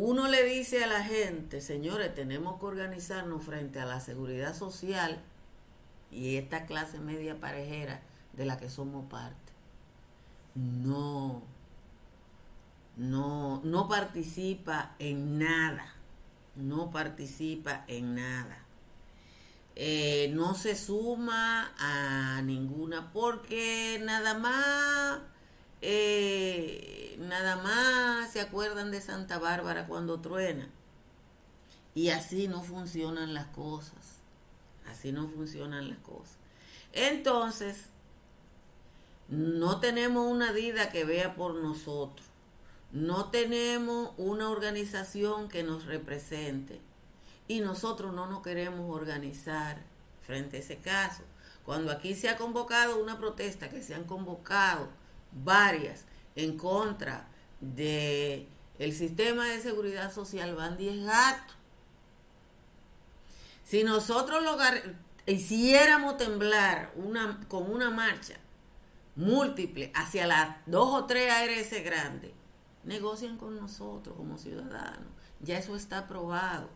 uno 0.00 0.28
le 0.28 0.44
dice 0.44 0.84
a 0.84 0.86
la 0.86 1.02
gente, 1.02 1.60
señores, 1.60 2.14
tenemos 2.14 2.60
que 2.60 2.66
organizarnos 2.66 3.42
frente 3.42 3.80
a 3.80 3.84
la 3.84 3.98
seguridad 3.98 4.54
social 4.54 5.20
y 6.12 6.36
esta 6.36 6.66
clase 6.66 7.00
media 7.00 7.40
parejera 7.40 8.00
de 8.38 8.46
la 8.46 8.56
que 8.56 8.70
somos 8.70 9.04
parte. 9.10 9.52
No, 10.54 11.42
no, 12.96 13.60
no 13.64 13.88
participa 13.88 14.94
en 14.98 15.38
nada, 15.38 15.92
no 16.54 16.90
participa 16.90 17.84
en 17.88 18.14
nada. 18.14 18.64
Eh, 19.74 20.30
no 20.34 20.54
se 20.54 20.74
suma 20.74 21.72
a 21.78 22.40
ninguna 22.42 23.12
porque 23.12 24.00
nada 24.02 24.36
más 24.36 25.20
eh, 25.80 27.16
nada 27.20 27.56
más 27.56 28.32
se 28.32 28.40
acuerdan 28.40 28.90
de 28.90 29.00
Santa 29.00 29.38
Bárbara 29.38 29.86
cuando 29.86 30.20
truena. 30.20 30.68
Y 31.94 32.10
así 32.10 32.46
no 32.46 32.62
funcionan 32.62 33.34
las 33.34 33.46
cosas. 33.46 34.20
Así 34.88 35.12
no 35.12 35.28
funcionan 35.28 35.88
las 35.88 35.98
cosas. 35.98 36.38
Entonces, 36.92 37.90
no 39.28 39.78
tenemos 39.78 40.26
una 40.26 40.52
vida 40.52 40.90
que 40.90 41.04
vea 41.04 41.34
por 41.34 41.54
nosotros. 41.54 42.26
No 42.92 43.30
tenemos 43.30 44.12
una 44.16 44.48
organización 44.48 45.48
que 45.48 45.62
nos 45.62 45.84
represente. 45.84 46.80
Y 47.46 47.60
nosotros 47.60 48.14
no 48.14 48.26
nos 48.26 48.42
queremos 48.42 48.94
organizar 48.94 49.82
frente 50.26 50.56
a 50.56 50.60
ese 50.60 50.78
caso. 50.78 51.22
Cuando 51.64 51.92
aquí 51.92 52.14
se 52.14 52.30
ha 52.30 52.38
convocado 52.38 53.02
una 53.02 53.18
protesta, 53.18 53.68
que 53.68 53.82
se 53.82 53.94
han 53.94 54.04
convocado 54.04 54.88
varias 55.32 56.04
en 56.34 56.56
contra 56.56 57.28
de 57.60 58.48
el 58.78 58.94
sistema 58.94 59.46
de 59.46 59.60
seguridad 59.60 60.12
social 60.12 60.54
van 60.54 60.78
10 60.78 61.04
gatos. 61.04 61.56
Si 63.64 63.84
nosotros 63.84 64.42
hiciéramos 65.26 66.16
temblar 66.16 66.92
una, 66.96 67.40
con 67.48 67.70
una 67.70 67.90
marcha 67.90 68.38
múltiple 69.18 69.90
hacia 69.96 70.28
las 70.28 70.56
dos 70.66 70.94
o 70.94 71.04
tres 71.06 71.30
ARS 71.32 71.84
grandes, 71.84 72.30
negocian 72.84 73.36
con 73.36 73.56
nosotros 73.56 74.16
como 74.16 74.38
ciudadanos. 74.38 75.08
Ya 75.40 75.58
eso 75.58 75.74
está 75.74 75.98
aprobado. 75.98 76.70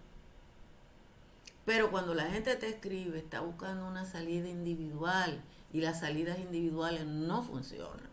Pero 1.65 1.93
cuando 1.93 2.15
la 2.15 2.29
gente 2.31 2.57
te 2.57 2.69
escribe, 2.69 3.19
está 3.19 3.41
buscando 3.41 3.87
una 3.87 4.05
salida 4.05 4.49
individual 4.49 5.41
y 5.73 5.81
las 5.81 6.01
salidas 6.01 6.41
individuales 6.41 7.07
no 7.07 7.45
funcionan. 7.45 8.11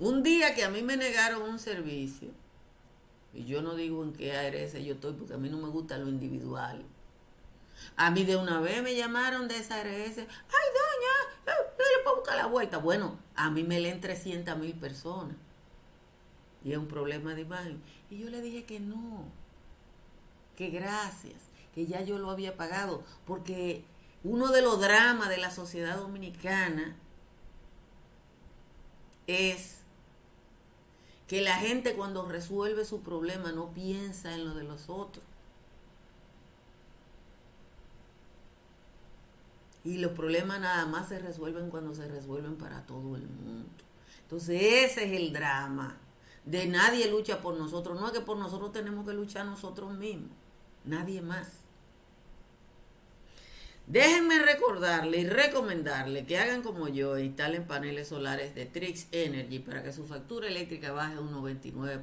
Un 0.00 0.24
día 0.24 0.56
que 0.56 0.64
a 0.64 0.70
mí 0.70 0.82
me 0.82 0.96
negaron 0.96 1.42
un 1.42 1.60
servicio, 1.60 2.30
y 3.32 3.44
yo 3.44 3.62
no 3.62 3.76
digo 3.76 4.02
en 4.02 4.12
qué 4.12 4.36
ARS 4.36 4.72
yo 4.72 4.94
estoy 4.94 5.12
porque 5.14 5.34
a 5.34 5.38
mí 5.38 5.48
no 5.48 5.58
me 5.58 5.68
gusta 5.68 5.98
lo 5.98 6.08
individual. 6.08 6.84
A 7.96 8.10
mí 8.10 8.24
de 8.24 8.36
una 8.36 8.60
vez 8.60 8.82
me 8.82 8.96
llamaron 8.96 9.46
de 9.46 9.58
esa 9.58 9.80
ARS, 9.80 10.18
ay 10.18 10.26
buscar 12.26 12.36
la 12.36 12.46
vuelta. 12.46 12.78
Bueno, 12.78 13.16
a 13.36 13.50
mí 13.50 13.62
me 13.62 13.78
leen 13.78 14.00
300 14.00 14.58
mil 14.58 14.74
personas. 14.74 15.36
Y 16.64 16.72
es 16.72 16.78
un 16.78 16.88
problema 16.88 17.34
de 17.34 17.42
imagen. 17.42 17.80
Y 18.10 18.18
yo 18.18 18.30
le 18.30 18.42
dije 18.42 18.64
que 18.64 18.80
no, 18.80 19.24
que 20.56 20.70
gracias, 20.70 21.34
que 21.74 21.86
ya 21.86 22.02
yo 22.02 22.18
lo 22.18 22.30
había 22.30 22.56
pagado, 22.56 23.04
porque 23.26 23.84
uno 24.24 24.48
de 24.48 24.62
los 24.62 24.80
dramas 24.80 25.28
de 25.28 25.36
la 25.36 25.52
sociedad 25.52 25.98
dominicana 25.98 26.96
es 29.28 29.78
que 31.28 31.42
la 31.42 31.54
gente 31.56 31.94
cuando 31.94 32.28
resuelve 32.28 32.84
su 32.84 33.02
problema 33.02 33.52
no 33.52 33.70
piensa 33.70 34.34
en 34.34 34.44
lo 34.44 34.54
de 34.54 34.64
los 34.64 34.88
otros. 34.88 35.24
Y 39.86 39.98
los 39.98 40.12
problemas 40.12 40.60
nada 40.60 40.84
más 40.86 41.08
se 41.08 41.20
resuelven 41.20 41.70
cuando 41.70 41.94
se 41.94 42.08
resuelven 42.08 42.56
para 42.56 42.84
todo 42.86 43.14
el 43.14 43.28
mundo. 43.28 43.68
Entonces 44.22 44.60
ese 44.60 45.04
es 45.04 45.12
el 45.12 45.32
drama. 45.32 45.96
De 46.44 46.66
nadie 46.66 47.08
lucha 47.08 47.40
por 47.40 47.56
nosotros. 47.56 48.00
No 48.00 48.08
es 48.08 48.12
que 48.12 48.20
por 48.20 48.36
nosotros 48.36 48.72
tenemos 48.72 49.06
que 49.06 49.14
luchar 49.14 49.46
nosotros 49.46 49.96
mismos. 49.96 50.32
Nadie 50.84 51.22
más. 51.22 51.60
Déjenme 53.86 54.40
recordarle 54.40 55.18
y 55.18 55.28
recomendarle 55.28 56.26
que 56.26 56.38
hagan 56.38 56.62
como 56.62 56.88
yo 56.88 57.16
instalen 57.20 57.68
paneles 57.68 58.08
solares 58.08 58.56
de 58.56 58.66
Trix 58.66 59.06
Energy 59.12 59.60
para 59.60 59.84
que 59.84 59.92
su 59.92 60.04
factura 60.04 60.48
eléctrica 60.48 60.90
baje 60.90 61.20
un 61.20 61.32
99%. 61.32 62.00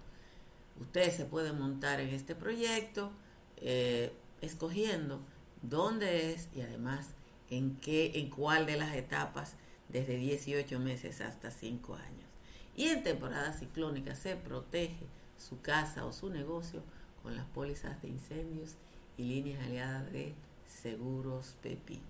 Usted 0.80 1.12
se 1.12 1.26
puede 1.26 1.52
montar 1.52 2.00
en 2.00 2.10
este 2.10 2.36
proyecto 2.36 3.12
eh, 3.58 4.14
escogiendo 4.42 5.20
dónde 5.62 6.32
es 6.32 6.48
y 6.56 6.62
además 6.62 7.08
en 7.50 7.76
qué, 7.78 8.14
en 8.16 8.30
cuál 8.30 8.66
de 8.66 8.78
las 8.78 8.96
etapas 8.96 9.56
desde 9.90 10.18
18 10.18 10.80
meses 10.80 11.20
hasta 11.20 11.52
5 11.52 11.96
años. 11.96 12.30
Y 12.78 12.88
en 12.88 13.04
temporada 13.04 13.52
ciclónica 13.52 14.16
se 14.16 14.38
protege 14.38 15.06
su 15.40 15.62
casa 15.62 16.06
o 16.06 16.14
su 16.14 16.30
negocio 16.30 16.84
con 17.24 17.36
las 17.36 17.46
pólizas 17.46 18.00
de 18.02 18.10
incendios 18.10 18.76
y 19.18 19.24
líneas 19.24 19.64
aliadas 19.64 20.12
de 20.12 20.34
Seguros 20.66 21.56
Pepi. 21.62 22.02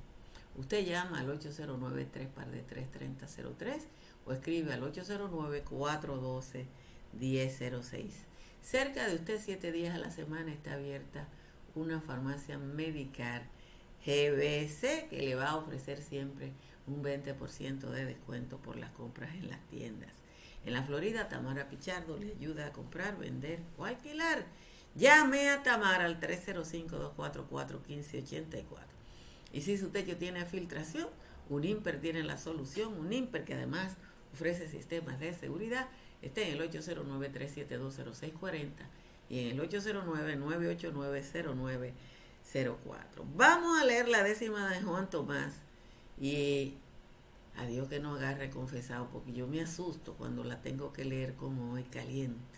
Usted 0.58 0.86
llama 0.86 1.20
al 1.20 1.30
809 1.30 2.08
3 2.12 2.28
3003 2.92 3.88
o 4.26 4.34
escribe 4.34 4.74
al 4.74 4.82
809-412-1006. 4.94 6.66
Cerca 8.62 9.08
de 9.08 9.16
usted, 9.16 9.40
siete 9.44 9.72
días 9.72 9.96
a 9.96 10.00
la 10.00 10.12
semana, 10.12 10.52
está 10.52 10.74
abierta 10.74 11.28
una 11.76 12.02
farmacia 12.02 12.58
Medicar 12.58 13.44
GBC 14.06 15.08
que 15.10 15.22
le 15.22 15.36
va 15.36 15.50
a 15.50 15.56
ofrecer 15.56 16.02
siempre 16.02 16.52
un 16.88 17.04
20% 17.04 17.90
de 17.90 18.06
descuento 18.06 18.58
por 18.58 18.76
las 18.76 18.92
compras 18.92 19.34
en 19.36 19.50
las 19.50 19.60
tiendas. 19.68 20.12
En 20.66 20.74
la 20.74 20.84
Florida, 20.84 21.30
Tamara 21.30 21.70
Pichardo 21.70 22.18
le 22.18 22.34
ayuda 22.34 22.68
a 22.68 22.74
comprar, 22.74 23.18
vender 23.18 23.62
o 23.78 23.86
alquilar. 23.86 24.44
Llame 24.96 25.50
a 25.50 25.64
Tamara 25.64 26.04
al 26.06 26.20
305-244-1584. 26.20 28.66
Y 29.54 29.62
si 29.62 29.78
su 29.78 29.90
techo 29.90 30.18
tiene 30.18 30.46
filtración, 30.46 31.08
un 31.50 31.64
IMPER 31.64 32.02
tiene 32.02 32.24
la 32.24 32.38
solución. 32.38 32.94
Un 32.94 33.14
IMPER 33.14 33.46
que 33.46 33.54
además 33.54 33.96
ofrece 34.34 34.68
sistemas 34.68 35.18
de 35.20 35.34
seguridad. 35.34 35.88
Está 36.22 36.42
en 36.42 36.50
el 36.54 36.60
809-372-0640 36.70 38.72
y 39.30 39.40
en 39.40 39.60
el 39.60 39.70
809-989-0904. 39.70 41.94
Vamos 43.36 43.80
a 43.80 43.86
leer 43.86 44.10
la 44.10 44.24
décima 44.24 44.70
de 44.70 44.82
Juan 44.82 45.10
Tomás 45.10 45.54
y 46.20 46.74
a 47.58 47.66
Dios 47.66 47.88
que 47.88 48.00
no 48.00 48.16
agarre 48.16 48.50
confesado, 48.50 49.08
porque 49.12 49.34
yo 49.34 49.48
me 49.48 49.62
asusto 49.62 50.14
cuando 50.14 50.44
la 50.44 50.62
tengo 50.62 50.94
que 50.94 51.06
leer 51.06 51.36
como 51.36 51.74
hoy 51.74 51.84
caliente, 51.84 52.58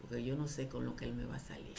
porque 0.00 0.22
yo 0.24 0.36
no 0.36 0.48
sé 0.48 0.68
con 0.68 0.84
lo 0.84 0.96
que 0.96 1.04
él 1.04 1.14
me 1.14 1.24
va 1.24 1.36
a 1.36 1.40
salir. 1.40 1.74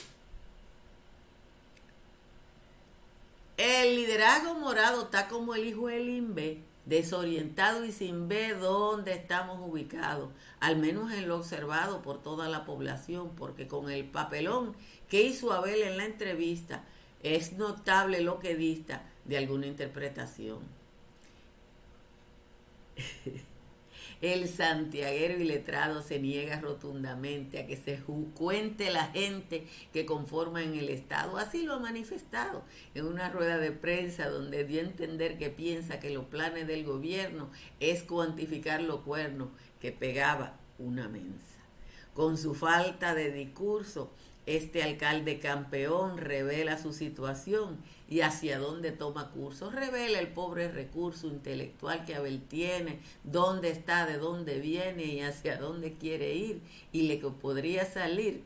El 3.58 3.95
liderazgo 3.95 4.56
morado 4.56 5.04
está 5.04 5.27
como 5.27 5.54
el 5.54 5.65
hijo 5.65 5.88
del 5.88 6.08
Limbe, 6.08 6.63
desorientado 6.86 7.86
y 7.86 7.91
sin 7.91 8.27
ver 8.27 8.60
dónde 8.60 9.13
estamos 9.13 9.60
ubicados, 9.62 10.30
al 10.60 10.77
menos 10.77 11.12
en 11.12 11.27
lo 11.27 11.38
observado 11.38 12.01
por 12.01 12.21
toda 12.21 12.49
la 12.49 12.65
población, 12.65 13.30
porque 13.36 13.67
con 13.67 13.89
el 13.91 14.06
papelón 14.06 14.75
que 15.08 15.21
hizo 15.21 15.54
Abel 15.54 15.84
en 15.84 15.97
la 15.97 16.06
entrevista, 16.06 16.84
es 17.21 17.54
notable 17.54 18.21
lo 18.21 18.39
que 18.39 18.56
dista 18.56 19.04
de 19.25 19.38
alguna 19.38 19.67
interpretación. 19.67 20.60
El 24.21 24.47
santiaguero 24.47 25.39
y 25.39 25.45
letrado 25.45 26.04
se 26.04 26.19
niega 26.19 26.60
rotundamente 26.60 27.60
a 27.60 27.65
que 27.65 27.75
se 27.75 27.99
cuente 28.36 28.91
la 28.91 29.08
gente 29.08 29.65
que 29.91 30.06
conforma 30.06 30.62
en 30.62 30.75
el 30.75 30.89
Estado. 30.89 31.38
Así 31.38 31.63
lo 31.63 31.73
ha 31.73 31.80
manifestado 31.80 32.63
en 32.93 33.08
una 33.08 33.30
rueda 33.30 33.58
de 33.58 33.71
prensa 33.71 34.30
donde 34.30 34.63
dio 34.63 34.80
a 34.80 34.84
entender 34.84 35.39
que 35.39 35.49
piensa 35.49 35.99
que 35.99 36.12
los 36.12 36.25
planes 36.25 36.67
del 36.67 36.84
gobierno 36.84 37.49
es 37.80 38.04
cuantificar 38.04 38.84
los 38.84 38.99
cuernos 39.01 39.49
que 39.80 39.91
pegaba 39.91 40.60
una 40.77 41.08
mensa. 41.08 41.58
Con 42.13 42.38
su 42.38 42.54
falta 42.54 43.15
de 43.15 43.32
discurso, 43.32 44.12
este 44.45 44.84
alcalde 44.84 45.39
campeón 45.39 46.17
revela 46.17 46.77
su 46.77 46.93
situación 46.93 47.80
y 48.12 48.21
hacia 48.21 48.60
dónde 48.60 48.91
toma 48.91 49.32
cursos. 49.32 49.74
Revela 49.74 50.19
el 50.19 50.28
pobre 50.28 50.69
recurso 50.69 51.28
intelectual 51.28 52.04
que 52.04 52.15
Abel 52.15 52.41
tiene, 52.41 53.00
dónde 53.24 53.71
está, 53.71 54.06
de 54.06 54.17
dónde 54.17 54.60
viene 54.60 55.06
y 55.06 55.21
hacia 55.21 55.56
dónde 55.56 55.93
quiere 55.93 56.36
ir 56.36 56.62
y 56.91 57.04
le 57.04 57.17
podría 57.17 57.86
salir. 57.86 58.43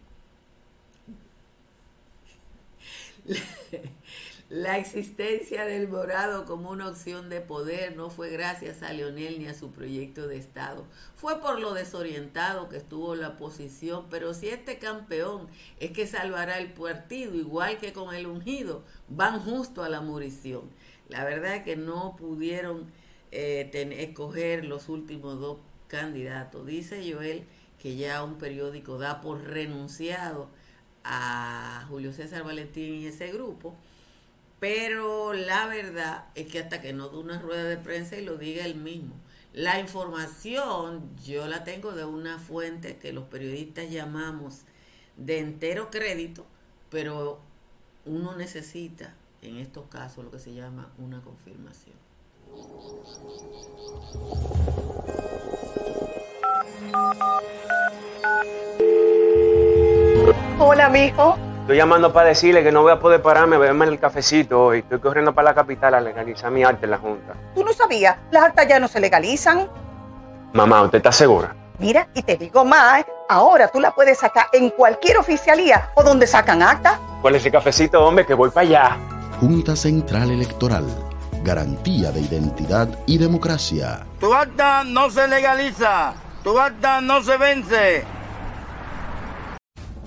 La 4.50 4.78
existencia 4.78 5.66
del 5.66 5.88
morado 5.88 6.46
como 6.46 6.70
una 6.70 6.88
opción 6.88 7.30
de 7.30 7.42
poder 7.42 7.98
no 7.98 8.12
fue 8.12 8.30
gracias 8.30 8.84
a 8.84 8.94
Leonel 8.94 9.40
ni 9.40 9.48
a 9.48 9.56
su 9.56 9.72
proyecto 9.72 10.28
de 10.28 10.38
Estado. 10.38 10.86
Fue 11.16 11.42
por 11.42 11.60
lo 11.60 11.74
desorientado 11.74 12.70
que 12.70 12.78
estuvo 12.78 13.16
la 13.16 13.30
oposición, 13.30 14.06
pero 14.12 14.36
si 14.36 14.50
este 14.50 14.78
campeón 14.78 15.48
es 15.80 15.90
que 15.92 16.06
salvará 16.06 16.60
el 16.60 16.72
partido, 16.74 17.34
igual 17.34 17.80
que 17.80 17.92
con 17.92 18.14
el 18.14 18.28
ungido, 18.28 18.84
van 19.10 19.40
justo 19.40 19.84
a 19.84 19.90
la 19.90 20.02
murición. 20.02 20.70
La 21.10 21.24
verdad 21.24 21.56
es 21.56 21.64
que 21.64 21.76
no 21.76 22.16
pudieron 22.16 22.92
eh, 23.32 23.72
escoger 23.98 24.66
los 24.66 24.90
últimos 24.90 25.40
dos 25.40 25.58
candidatos. 25.88 26.68
Dice 26.68 27.12
Joel 27.12 27.46
que 27.80 27.96
ya 27.96 28.24
un 28.24 28.38
periódico 28.38 29.00
da 29.00 29.22
por 29.22 29.44
renunciado 29.44 30.50
a 31.04 31.84
Julio 31.90 32.14
César 32.14 32.44
Valentín 32.44 32.94
y 33.02 33.08
ese 33.08 33.32
grupo 33.32 33.76
pero 34.66 35.34
la 35.34 35.68
verdad 35.68 36.26
es 36.34 36.48
que 36.48 36.58
hasta 36.58 36.82
que 36.82 36.92
no 36.92 37.10
dé 37.10 37.18
una 37.18 37.40
rueda 37.40 37.66
de 37.66 37.78
prensa 37.78 38.18
y 38.18 38.26
lo 38.26 38.36
diga 38.36 38.66
él 38.66 38.74
mismo. 38.74 39.14
La 39.54 39.80
información 39.80 41.16
yo 41.24 41.48
la 41.48 41.64
tengo 41.64 41.92
de 41.92 42.04
una 42.04 42.40
fuente 42.40 42.98
que 42.98 43.14
los 43.14 43.26
periodistas 43.26 43.92
llamamos 43.92 44.62
de 45.18 45.38
entero 45.38 45.92
crédito, 45.92 46.48
pero 46.90 47.42
uno 48.06 48.36
necesita 48.36 49.14
en 49.44 49.58
estos 49.58 49.86
casos 49.86 50.26
lo 50.26 50.32
que 50.32 50.40
se 50.40 50.56
llama 50.56 50.92
una 50.98 51.22
confirmación. 51.22 51.96
Hola, 60.58 60.90
mijo. 60.90 61.55
Estoy 61.66 61.78
llamando 61.78 62.14
para 62.14 62.30
decirle 62.30 62.64
que 62.64 62.72
no 62.72 62.84
voy 62.84 62.92
a 62.92 63.00
poder 63.00 63.24
pararme 63.24 63.56
a 63.56 63.58
beberme 63.58 63.88
el 63.88 64.00
cafecito 64.00 64.66
hoy. 64.66 64.80
Estoy 64.82 65.00
corriendo 65.00 65.34
para 65.34 65.50
la 65.50 65.56
capital 65.56 65.96
a 65.96 66.00
legalizar 66.00 66.52
mi 66.52 66.64
arte 66.64 66.86
en 66.86 66.92
la 66.92 67.00
Junta. 67.00 67.34
¿Tú 67.56 67.64
no 67.64 67.74
sabías? 67.74 68.18
Las 68.30 68.44
actas 68.44 68.68
ya 68.68 68.80
no 68.80 68.88
se 68.88 69.00
legalizan. 69.00 69.68
Mamá, 70.54 70.84
¿usted 70.84 71.00
está 71.00 71.12
segura? 71.12 71.56
Mira, 71.80 72.08
y 72.14 72.22
te 72.22 72.38
digo 72.38 72.64
más, 72.64 73.04
ahora 73.28 73.68
tú 73.70 73.80
la 73.80 73.90
puedes 73.96 74.20
sacar 74.20 74.46
en 74.54 74.70
cualquier 74.70 75.18
oficialía 75.18 75.90
o 75.96 76.04
donde 76.04 76.28
sacan 76.28 76.62
acta. 76.62 77.00
¿Cuál 77.24 77.34
es 77.34 77.46
el 77.48 77.52
cafecito, 77.52 78.06
hombre? 78.06 78.28
Que 78.28 78.36
voy 78.36 78.52
para 78.52 78.68
allá. 78.68 78.98
Junta 79.40 79.76
Central 79.76 80.30
Electoral. 80.30 80.86
Garantía 81.44 82.12
de 82.12 82.22
identidad 82.22 82.90
y 83.08 83.18
democracia. 83.18 84.06
Tu 84.20 84.32
acta 84.32 84.84
no 84.84 85.10
se 85.10 85.28
legaliza. 85.28 86.14
Tu 86.44 86.60
acta 86.60 87.02
no 87.02 87.24
se 87.24 87.38
vence. 87.38 88.04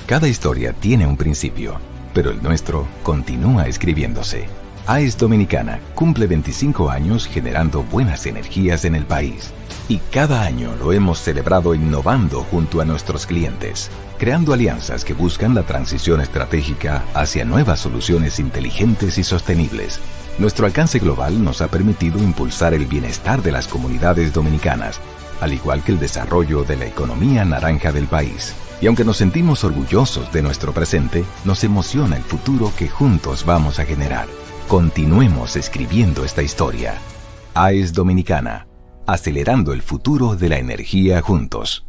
Cada 0.09 0.27
historia 0.27 0.73
tiene 0.73 1.07
un 1.07 1.19
principio, 1.19 1.79
pero 2.15 2.31
el 2.31 2.43
nuestro 2.43 2.89
continúa 3.03 3.67
escribiéndose. 3.67 4.47
AES 4.87 5.19
Dominicana 5.19 5.81
cumple 5.95 6.27
25 6.27 6.89
años 6.89 7.27
generando 7.27 7.83
buenas 7.83 8.25
energías 8.25 8.87
en 8.87 8.95
el 8.95 9.05
país. 9.05 9.51
Y 9.87 9.99
cada 9.99 10.45
año 10.45 10.75
lo 10.77 10.95
hemos 10.95 11.21
celebrado 11.21 11.75
innovando 11.75 12.41
junto 12.51 12.81
a 12.81 12.87
nuestros 12.87 13.27
clientes, 13.27 13.91
creando 14.17 14.55
alianzas 14.55 15.05
que 15.05 15.13
buscan 15.13 15.55
la 15.55 15.65
transición 15.65 16.23
estratégica 16.23 17.05
hacia 17.13 17.45
nuevas 17.45 17.81
soluciones 17.81 18.39
inteligentes 18.39 19.19
y 19.19 19.25
sostenibles. 19.25 20.01
Nuestro 20.39 20.65
alcance 20.65 21.01
global 21.01 21.45
nos 21.45 21.61
ha 21.61 21.69
permitido 21.69 22.19
impulsar 22.19 22.73
el 22.73 22.87
bienestar 22.87 23.43
de 23.43 23.53
las 23.53 23.69
comunidades 23.69 24.33
dominicanas, 24.33 25.01
al 25.43 25.53
igual 25.53 25.85
que 25.85 25.93
el 25.93 25.99
desarrollo 25.99 26.63
de 26.63 26.77
la 26.79 26.87
economía 26.87 27.45
naranja 27.45 27.93
del 27.93 28.07
país. 28.07 28.55
Y 28.81 28.87
aunque 28.87 29.05
nos 29.05 29.17
sentimos 29.17 29.65
orgullosos 29.65 30.33
de 30.33 30.41
nuestro 30.43 30.73
presente, 30.73 31.25
nos 31.45 31.65
emociona 31.65 32.17
el 32.17 32.23
futuro 32.23 32.73
que 32.79 32.89
juntos 32.89 33.45
vamos 33.45 33.81
a 33.81 33.85
generar. 33.85 34.29
Continuemos 34.69 35.57
escribiendo 35.57 36.25
esta 36.25 36.43
historia. 36.43 36.95
AES 37.55 37.93
Dominicana, 37.93 38.69
acelerando 39.05 39.73
el 39.73 39.83
futuro 39.83 40.37
de 40.37 40.49
la 40.49 40.59
energía 40.59 41.21
juntos. 41.23 41.87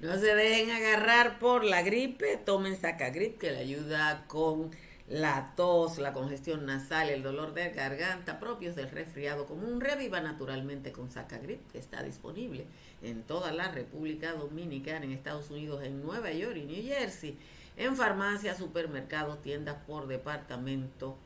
No 0.00 0.18
se 0.18 0.34
dejen 0.34 0.70
agarrar 0.70 1.38
por 1.38 1.62
la 1.62 1.82
gripe, 1.82 2.38
tomen 2.38 2.80
Sacagrip 2.80 3.38
que 3.38 3.50
le 3.50 3.58
ayuda 3.58 4.24
con 4.26 4.70
la 5.06 5.52
tos, 5.56 5.98
la 5.98 6.14
congestión 6.14 6.64
nasal, 6.64 7.10
el 7.10 7.22
dolor 7.22 7.52
de 7.52 7.70
garganta 7.70 8.40
propios 8.40 8.74
del 8.74 8.90
resfriado 8.90 9.46
común. 9.46 9.80
Reviva 9.80 10.20
naturalmente 10.20 10.92
con 10.92 11.10
Sacagrip 11.10 11.70
que 11.70 11.78
está 11.78 12.02
disponible 12.02 12.66
en 13.04 13.22
toda 13.22 13.52
la 13.52 13.70
República 13.70 14.32
Dominicana, 14.32 15.04
en 15.04 15.12
Estados 15.12 15.50
Unidos, 15.50 15.82
en 15.84 16.02
Nueva 16.02 16.32
York 16.32 16.56
y 16.56 16.64
New 16.64 16.82
Jersey, 16.82 17.36
en 17.76 17.96
farmacias, 17.96 18.58
supermercados, 18.58 19.42
tiendas 19.42 19.76
por 19.86 20.06
departamento. 20.06 21.16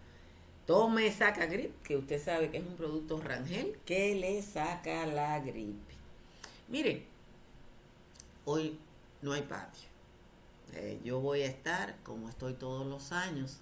Tome 0.67 1.11
Saca 1.11 1.47
Grip, 1.47 1.81
que 1.83 1.97
usted 1.97 2.23
sabe 2.23 2.51
que 2.51 2.59
es 2.59 2.67
un 2.67 2.77
producto 2.77 3.21
Rangel 3.21 3.79
que 3.87 4.15
le 4.15 4.43
saca 4.43 5.07
la 5.07 5.39
gripe. 5.41 5.95
Mire, 6.69 7.07
hoy 8.45 8.79
no 9.23 9.33
hay 9.33 9.43
patio. 9.43 9.89
Eh, 10.75 11.01
yo 11.03 11.21
voy 11.21 11.43
a 11.43 11.47
estar, 11.47 11.97
como 12.03 12.29
estoy 12.29 12.53
todos 12.53 12.87
los 12.87 13.13
años, 13.13 13.61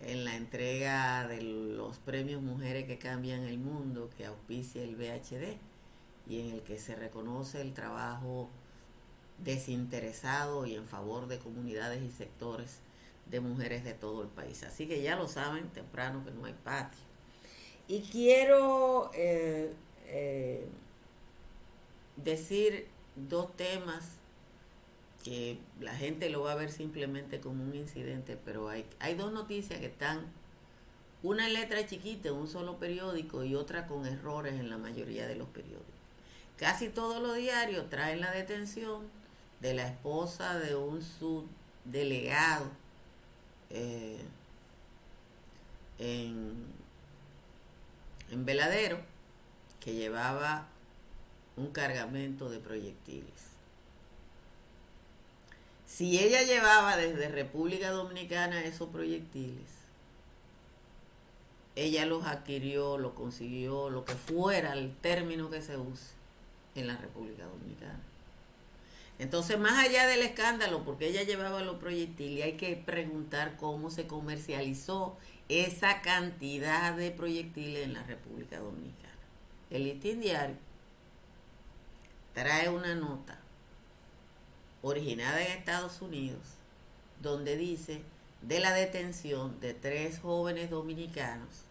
en 0.00 0.24
la 0.24 0.34
entrega 0.34 1.28
de 1.28 1.42
los 1.42 1.98
premios 1.98 2.42
Mujeres 2.42 2.86
que 2.86 2.98
Cambian 2.98 3.42
el 3.42 3.58
Mundo 3.58 4.10
que 4.16 4.26
auspicia 4.26 4.82
el 4.82 4.96
VHD 4.96 5.69
y 6.30 6.40
en 6.40 6.50
el 6.50 6.62
que 6.62 6.78
se 6.78 6.94
reconoce 6.94 7.60
el 7.60 7.74
trabajo 7.74 8.48
desinteresado 9.38 10.64
y 10.64 10.76
en 10.76 10.86
favor 10.86 11.26
de 11.26 11.40
comunidades 11.40 12.02
y 12.02 12.10
sectores 12.12 12.78
de 13.26 13.40
mujeres 13.40 13.82
de 13.82 13.94
todo 13.94 14.22
el 14.22 14.28
país. 14.28 14.62
Así 14.62 14.86
que 14.86 15.02
ya 15.02 15.16
lo 15.16 15.26
saben, 15.26 15.68
temprano 15.70 16.24
que 16.24 16.30
no 16.30 16.44
hay 16.44 16.54
patio. 16.64 17.00
Y 17.88 18.02
quiero 18.02 19.10
eh, 19.12 19.72
eh, 20.06 20.68
decir 22.16 22.86
dos 23.16 23.56
temas 23.56 24.20
que 25.24 25.58
la 25.80 25.96
gente 25.96 26.30
lo 26.30 26.42
va 26.42 26.52
a 26.52 26.54
ver 26.54 26.70
simplemente 26.70 27.40
como 27.40 27.64
un 27.64 27.74
incidente, 27.74 28.38
pero 28.44 28.68
hay, 28.68 28.86
hay 29.00 29.16
dos 29.16 29.32
noticias 29.32 29.80
que 29.80 29.86
están, 29.86 30.26
una 31.24 31.48
letra 31.48 31.84
chiquita 31.86 32.28
en 32.28 32.36
un 32.36 32.46
solo 32.46 32.78
periódico 32.78 33.42
y 33.42 33.56
otra 33.56 33.88
con 33.88 34.06
errores 34.06 34.54
en 34.54 34.70
la 34.70 34.78
mayoría 34.78 35.26
de 35.26 35.34
los 35.34 35.48
periódicos. 35.48 35.99
Casi 36.60 36.90
todos 36.90 37.22
los 37.22 37.36
diarios 37.36 37.88
traen 37.88 38.20
la 38.20 38.32
detención 38.32 39.08
de 39.60 39.72
la 39.72 39.86
esposa 39.86 40.58
de 40.58 40.76
un 40.76 41.00
subdelegado 41.02 42.66
eh, 43.70 44.20
en, 45.98 46.68
Veladero 48.44 49.00
que 49.80 49.94
llevaba 49.94 50.68
un 51.56 51.72
cargamento 51.72 52.50
de 52.50 52.58
proyectiles. 52.58 53.48
Si 55.86 56.18
ella 56.18 56.42
llevaba 56.42 56.98
desde 56.98 57.28
República 57.28 57.90
Dominicana 57.90 58.62
esos 58.64 58.90
proyectiles, 58.90 59.64
ella 61.74 62.04
los 62.04 62.26
adquirió, 62.26 62.98
lo 62.98 63.14
consiguió, 63.14 63.88
lo 63.88 64.04
que 64.04 64.14
fuera 64.14 64.74
el 64.74 64.94
término 64.96 65.48
que 65.48 65.62
se 65.62 65.78
use 65.78 66.19
en 66.80 66.88
la 66.88 66.96
República 66.96 67.44
Dominicana. 67.44 68.00
Entonces, 69.18 69.58
más 69.58 69.78
allá 69.78 70.06
del 70.06 70.22
escándalo, 70.22 70.82
porque 70.82 71.08
ella 71.08 71.22
llevaba 71.22 71.62
los 71.62 71.76
proyectiles, 71.76 72.44
hay 72.44 72.54
que 72.54 72.74
preguntar 72.76 73.56
cómo 73.58 73.90
se 73.90 74.06
comercializó 74.06 75.16
esa 75.48 76.00
cantidad 76.00 76.94
de 76.94 77.10
proyectiles 77.10 77.84
en 77.84 77.92
la 77.92 78.02
República 78.04 78.58
Dominicana. 78.58 79.14
El 79.70 79.84
listín 79.84 80.20
diario 80.20 80.56
trae 82.34 82.68
una 82.68 82.94
nota 82.94 83.38
originada 84.82 85.44
en 85.44 85.52
Estados 85.58 86.00
Unidos 86.00 86.40
donde 87.20 87.56
dice 87.56 88.02
de 88.42 88.60
la 88.60 88.72
detención 88.72 89.60
de 89.60 89.74
tres 89.74 90.20
jóvenes 90.20 90.70
dominicanos 90.70 91.64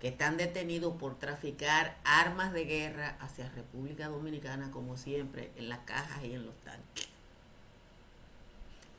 que 0.00 0.08
están 0.08 0.36
detenidos 0.36 0.94
por 0.96 1.18
traficar 1.18 1.96
armas 2.04 2.52
de 2.52 2.64
guerra 2.64 3.16
hacia 3.20 3.48
República 3.50 4.08
Dominicana, 4.08 4.70
como 4.70 4.96
siempre, 4.96 5.50
en 5.56 5.68
las 5.68 5.80
cajas 5.80 6.22
y 6.24 6.34
en 6.34 6.46
los 6.46 6.54
tanques. 6.58 7.08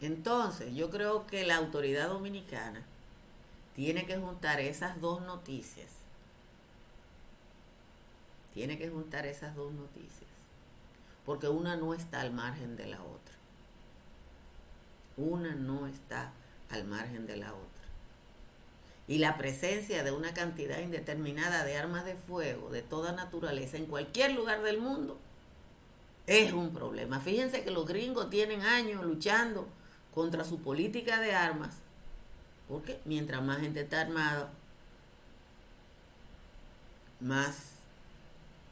Entonces, 0.01 0.73
yo 0.75 0.89
creo 0.89 1.25
que 1.25 1.45
la 1.45 1.55
autoridad 1.55 2.09
dominicana 2.09 2.81
tiene 3.75 4.05
que 4.05 4.17
juntar 4.17 4.59
esas 4.59 4.99
dos 4.99 5.21
noticias. 5.21 5.87
Tiene 8.53 8.77
que 8.77 8.89
juntar 8.89 9.25
esas 9.25 9.55
dos 9.55 9.71
noticias. 9.71 10.29
Porque 11.25 11.47
una 11.47 11.77
no 11.77 11.93
está 11.93 12.21
al 12.21 12.31
margen 12.31 12.75
de 12.75 12.87
la 12.87 13.01
otra. 13.01 13.35
Una 15.15 15.53
no 15.55 15.87
está 15.87 16.31
al 16.69 16.85
margen 16.85 17.25
de 17.25 17.37
la 17.37 17.53
otra 17.53 17.78
y 19.09 19.17
la 19.17 19.39
presencia 19.39 20.03
de 20.03 20.11
una 20.11 20.35
cantidad 20.35 20.77
indeterminada 20.77 21.65
de 21.65 21.75
armas 21.75 22.05
de 22.05 22.13
fuego 22.13 22.69
de 22.69 22.83
toda 22.83 23.11
naturaleza 23.11 23.75
en 23.75 23.87
cualquier 23.87 24.33
lugar 24.33 24.61
del 24.61 24.79
mundo 24.79 25.17
es 26.27 26.53
un 26.53 26.71
problema. 26.71 27.19
Fíjense 27.19 27.63
que 27.63 27.71
los 27.71 27.87
gringos 27.87 28.29
tienen 28.29 28.61
años 28.61 29.03
luchando 29.03 29.67
contra 30.13 30.43
su 30.43 30.59
política 30.59 31.19
de 31.19 31.33
armas, 31.33 31.77
porque 32.67 32.99
mientras 33.03 33.41
más 33.41 33.61
gente 33.61 33.81
está 33.81 34.01
armada, 34.01 34.51
más 37.19 37.78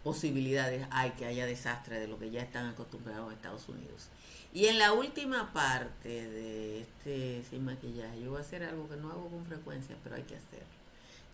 posibilidades 0.03 0.87
hay 0.91 1.11
que 1.11 1.25
haya 1.25 1.45
desastre 1.45 1.99
de 1.99 2.07
lo 2.07 2.17
que 2.17 2.31
ya 2.31 2.41
están 2.41 2.67
acostumbrados 2.67 3.29
a 3.29 3.33
Estados 3.33 3.67
Unidos. 3.69 4.09
Y 4.53 4.67
en 4.67 4.79
la 4.79 4.93
última 4.93 5.51
parte 5.53 6.09
de 6.09 6.81
este 6.81 7.43
sin 7.49 7.65
maquillaje, 7.65 8.21
yo 8.21 8.31
voy 8.31 8.39
a 8.39 8.41
hacer 8.41 8.63
algo 8.63 8.87
que 8.87 8.95
no 8.95 9.11
hago 9.11 9.29
con 9.29 9.45
frecuencia, 9.45 9.95
pero 10.03 10.15
hay 10.15 10.23
que 10.23 10.35
hacerlo. 10.35 10.65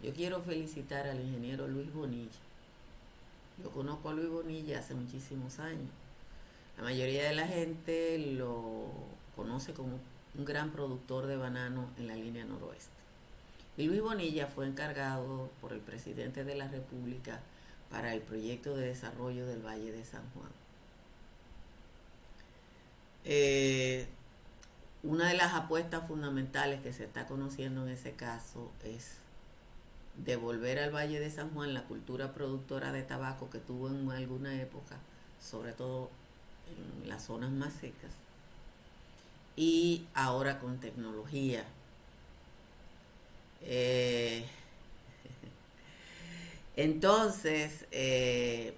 Yo 0.02 0.13
quiero 0.13 0.41
felicitar 0.41 1.08
al 1.08 1.21
ingeniero 1.21 1.67
Luis 1.67 1.93
Bonilla. 1.93 2.32
Yo 3.63 3.69
conozco 3.69 4.10
a 4.10 4.13
Luis 4.13 4.30
Bonilla 4.30 4.80
hace 4.80 4.95
muchísimos 4.95 5.60
años. 5.60 5.89
La 6.78 6.84
mayoría 6.84 7.23
de 7.26 7.36
la 7.36 7.47
gente 7.47 8.17
lo 8.17 8.88
conoce 9.36 9.73
como 9.73 9.99
un 10.36 10.45
gran 10.45 10.71
productor 10.71 11.28
de 11.28 11.38
banano 11.38 11.88
en 11.97 12.08
la 12.08 12.15
línea 12.15 12.43
noroeste. 12.43 12.91
Y 13.78 13.86
Luis 13.86 14.02
Bonilla 14.02 14.47
fue 14.47 14.67
encargado 14.67 15.49
por 15.62 15.71
el 15.73 15.80
presidente 15.80 16.43
de 16.43 16.56
la 16.56 16.67
República 16.67 17.39
para 17.93 18.12
el 18.12 18.21
proyecto 18.21 18.75
de 18.75 18.88
desarrollo 18.88 19.45
del 19.45 19.63
Valle 19.63 19.91
de 19.91 20.03
San 20.03 20.23
Juan. 20.34 20.49
Eh, 23.23 24.08
una 25.03 25.27
de 25.27 25.36
las 25.36 25.53
apuestas 25.53 26.08
fundamentales 26.08 26.82
que 26.82 26.91
se 26.91 27.03
está 27.03 27.27
conociendo 27.27 27.84
en 27.84 27.89
ese 27.89 28.13
caso 28.13 28.71
es 28.84 29.17
devolver 30.17 30.79
al 30.79 30.89
Valle 30.89 31.19
de 31.19 31.29
San 31.29 31.51
Juan 31.51 31.75
la 31.75 31.84
cultura 31.84 32.34
productora 32.34 32.91
de 32.91 33.03
tabaco 33.03 33.51
que 33.51 33.60
tuvo 33.60 33.89
en 33.89 34.10
alguna 34.10 34.60
época, 34.60 34.97
sobre 35.39 35.73
todo 35.73 36.10
en 37.01 37.08
las 37.08 37.23
zonas 37.25 37.51
más 37.51 37.73
secas, 37.73 38.12
y 39.56 40.08
ahora 40.15 40.60
con 40.60 40.79
tecnología. 40.79 41.63
Eh, 43.62 44.45
entonces, 46.75 47.86
eh, 47.91 48.73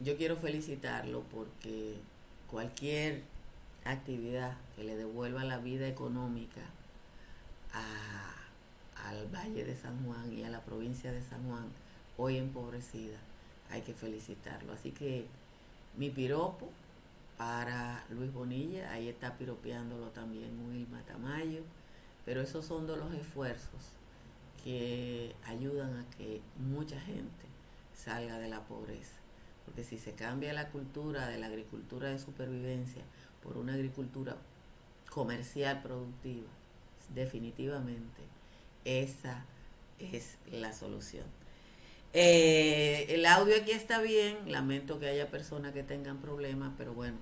yo 0.00 0.16
quiero 0.16 0.36
felicitarlo 0.36 1.22
porque 1.32 1.96
cualquier 2.50 3.22
actividad 3.84 4.56
que 4.76 4.84
le 4.84 4.96
devuelva 4.96 5.44
la 5.44 5.58
vida 5.58 5.88
económica 5.88 6.60
al 9.08 9.26
Valle 9.28 9.64
de 9.64 9.76
San 9.76 10.04
Juan 10.04 10.32
y 10.32 10.44
a 10.44 10.50
la 10.50 10.60
provincia 10.60 11.10
de 11.10 11.22
San 11.22 11.48
Juan, 11.48 11.64
hoy 12.18 12.36
empobrecida, 12.36 13.18
hay 13.70 13.80
que 13.80 13.94
felicitarlo. 13.94 14.74
Así 14.74 14.90
que 14.90 15.26
mi 15.96 16.10
piropo 16.10 16.68
para 17.38 18.04
Luis 18.10 18.32
Bonilla, 18.32 18.92
ahí 18.92 19.08
está 19.08 19.38
piropeándolo 19.38 20.08
también 20.08 20.50
Wilma 20.68 21.00
Tamayo, 21.02 21.62
pero 22.24 22.42
esos 22.42 22.66
son 22.66 22.86
de 22.86 22.96
los 22.96 23.12
esfuerzos 23.14 24.01
que 24.64 25.34
ayudan 25.44 25.96
a 25.96 26.16
que 26.16 26.40
mucha 26.56 27.00
gente 27.00 27.46
salga 27.94 28.38
de 28.38 28.48
la 28.48 28.60
pobreza. 28.64 29.16
Porque 29.64 29.84
si 29.84 29.98
se 29.98 30.12
cambia 30.12 30.52
la 30.52 30.68
cultura 30.68 31.28
de 31.28 31.38
la 31.38 31.46
agricultura 31.46 32.08
de 32.08 32.18
supervivencia 32.18 33.02
por 33.42 33.56
una 33.56 33.74
agricultura 33.74 34.36
comercial 35.10 35.82
productiva, 35.82 36.48
definitivamente 37.14 38.22
esa 38.84 39.44
es 39.98 40.36
la 40.50 40.72
solución. 40.72 41.24
Eh, 42.14 43.06
el 43.08 43.24
audio 43.24 43.56
aquí 43.56 43.70
está 43.70 44.00
bien, 44.00 44.36
lamento 44.50 44.98
que 44.98 45.08
haya 45.08 45.30
personas 45.30 45.72
que 45.72 45.82
tengan 45.82 46.18
problemas, 46.18 46.72
pero 46.76 46.92
bueno, 46.92 47.16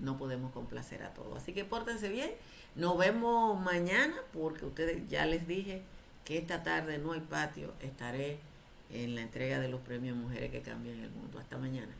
no 0.00 0.18
podemos 0.18 0.52
complacer 0.52 1.02
a 1.02 1.14
todos. 1.14 1.36
Así 1.36 1.52
que 1.52 1.64
pórtense 1.64 2.08
bien. 2.08 2.30
Nos 2.74 2.98
vemos 2.98 3.60
mañana 3.60 4.14
porque 4.32 4.66
ustedes 4.66 5.08
ya 5.08 5.26
les 5.26 5.46
dije 5.46 5.82
que 6.24 6.38
esta 6.38 6.62
tarde 6.62 6.98
no 6.98 7.12
hay 7.12 7.20
patio, 7.20 7.74
estaré 7.80 8.38
en 8.90 9.14
la 9.14 9.20
entrega 9.20 9.58
de 9.60 9.68
los 9.68 9.80
premios 9.80 10.16
Mujeres 10.16 10.50
que 10.50 10.62
Cambian 10.62 11.00
el 11.00 11.10
Mundo. 11.10 11.38
Hasta 11.38 11.58
mañana. 11.58 11.92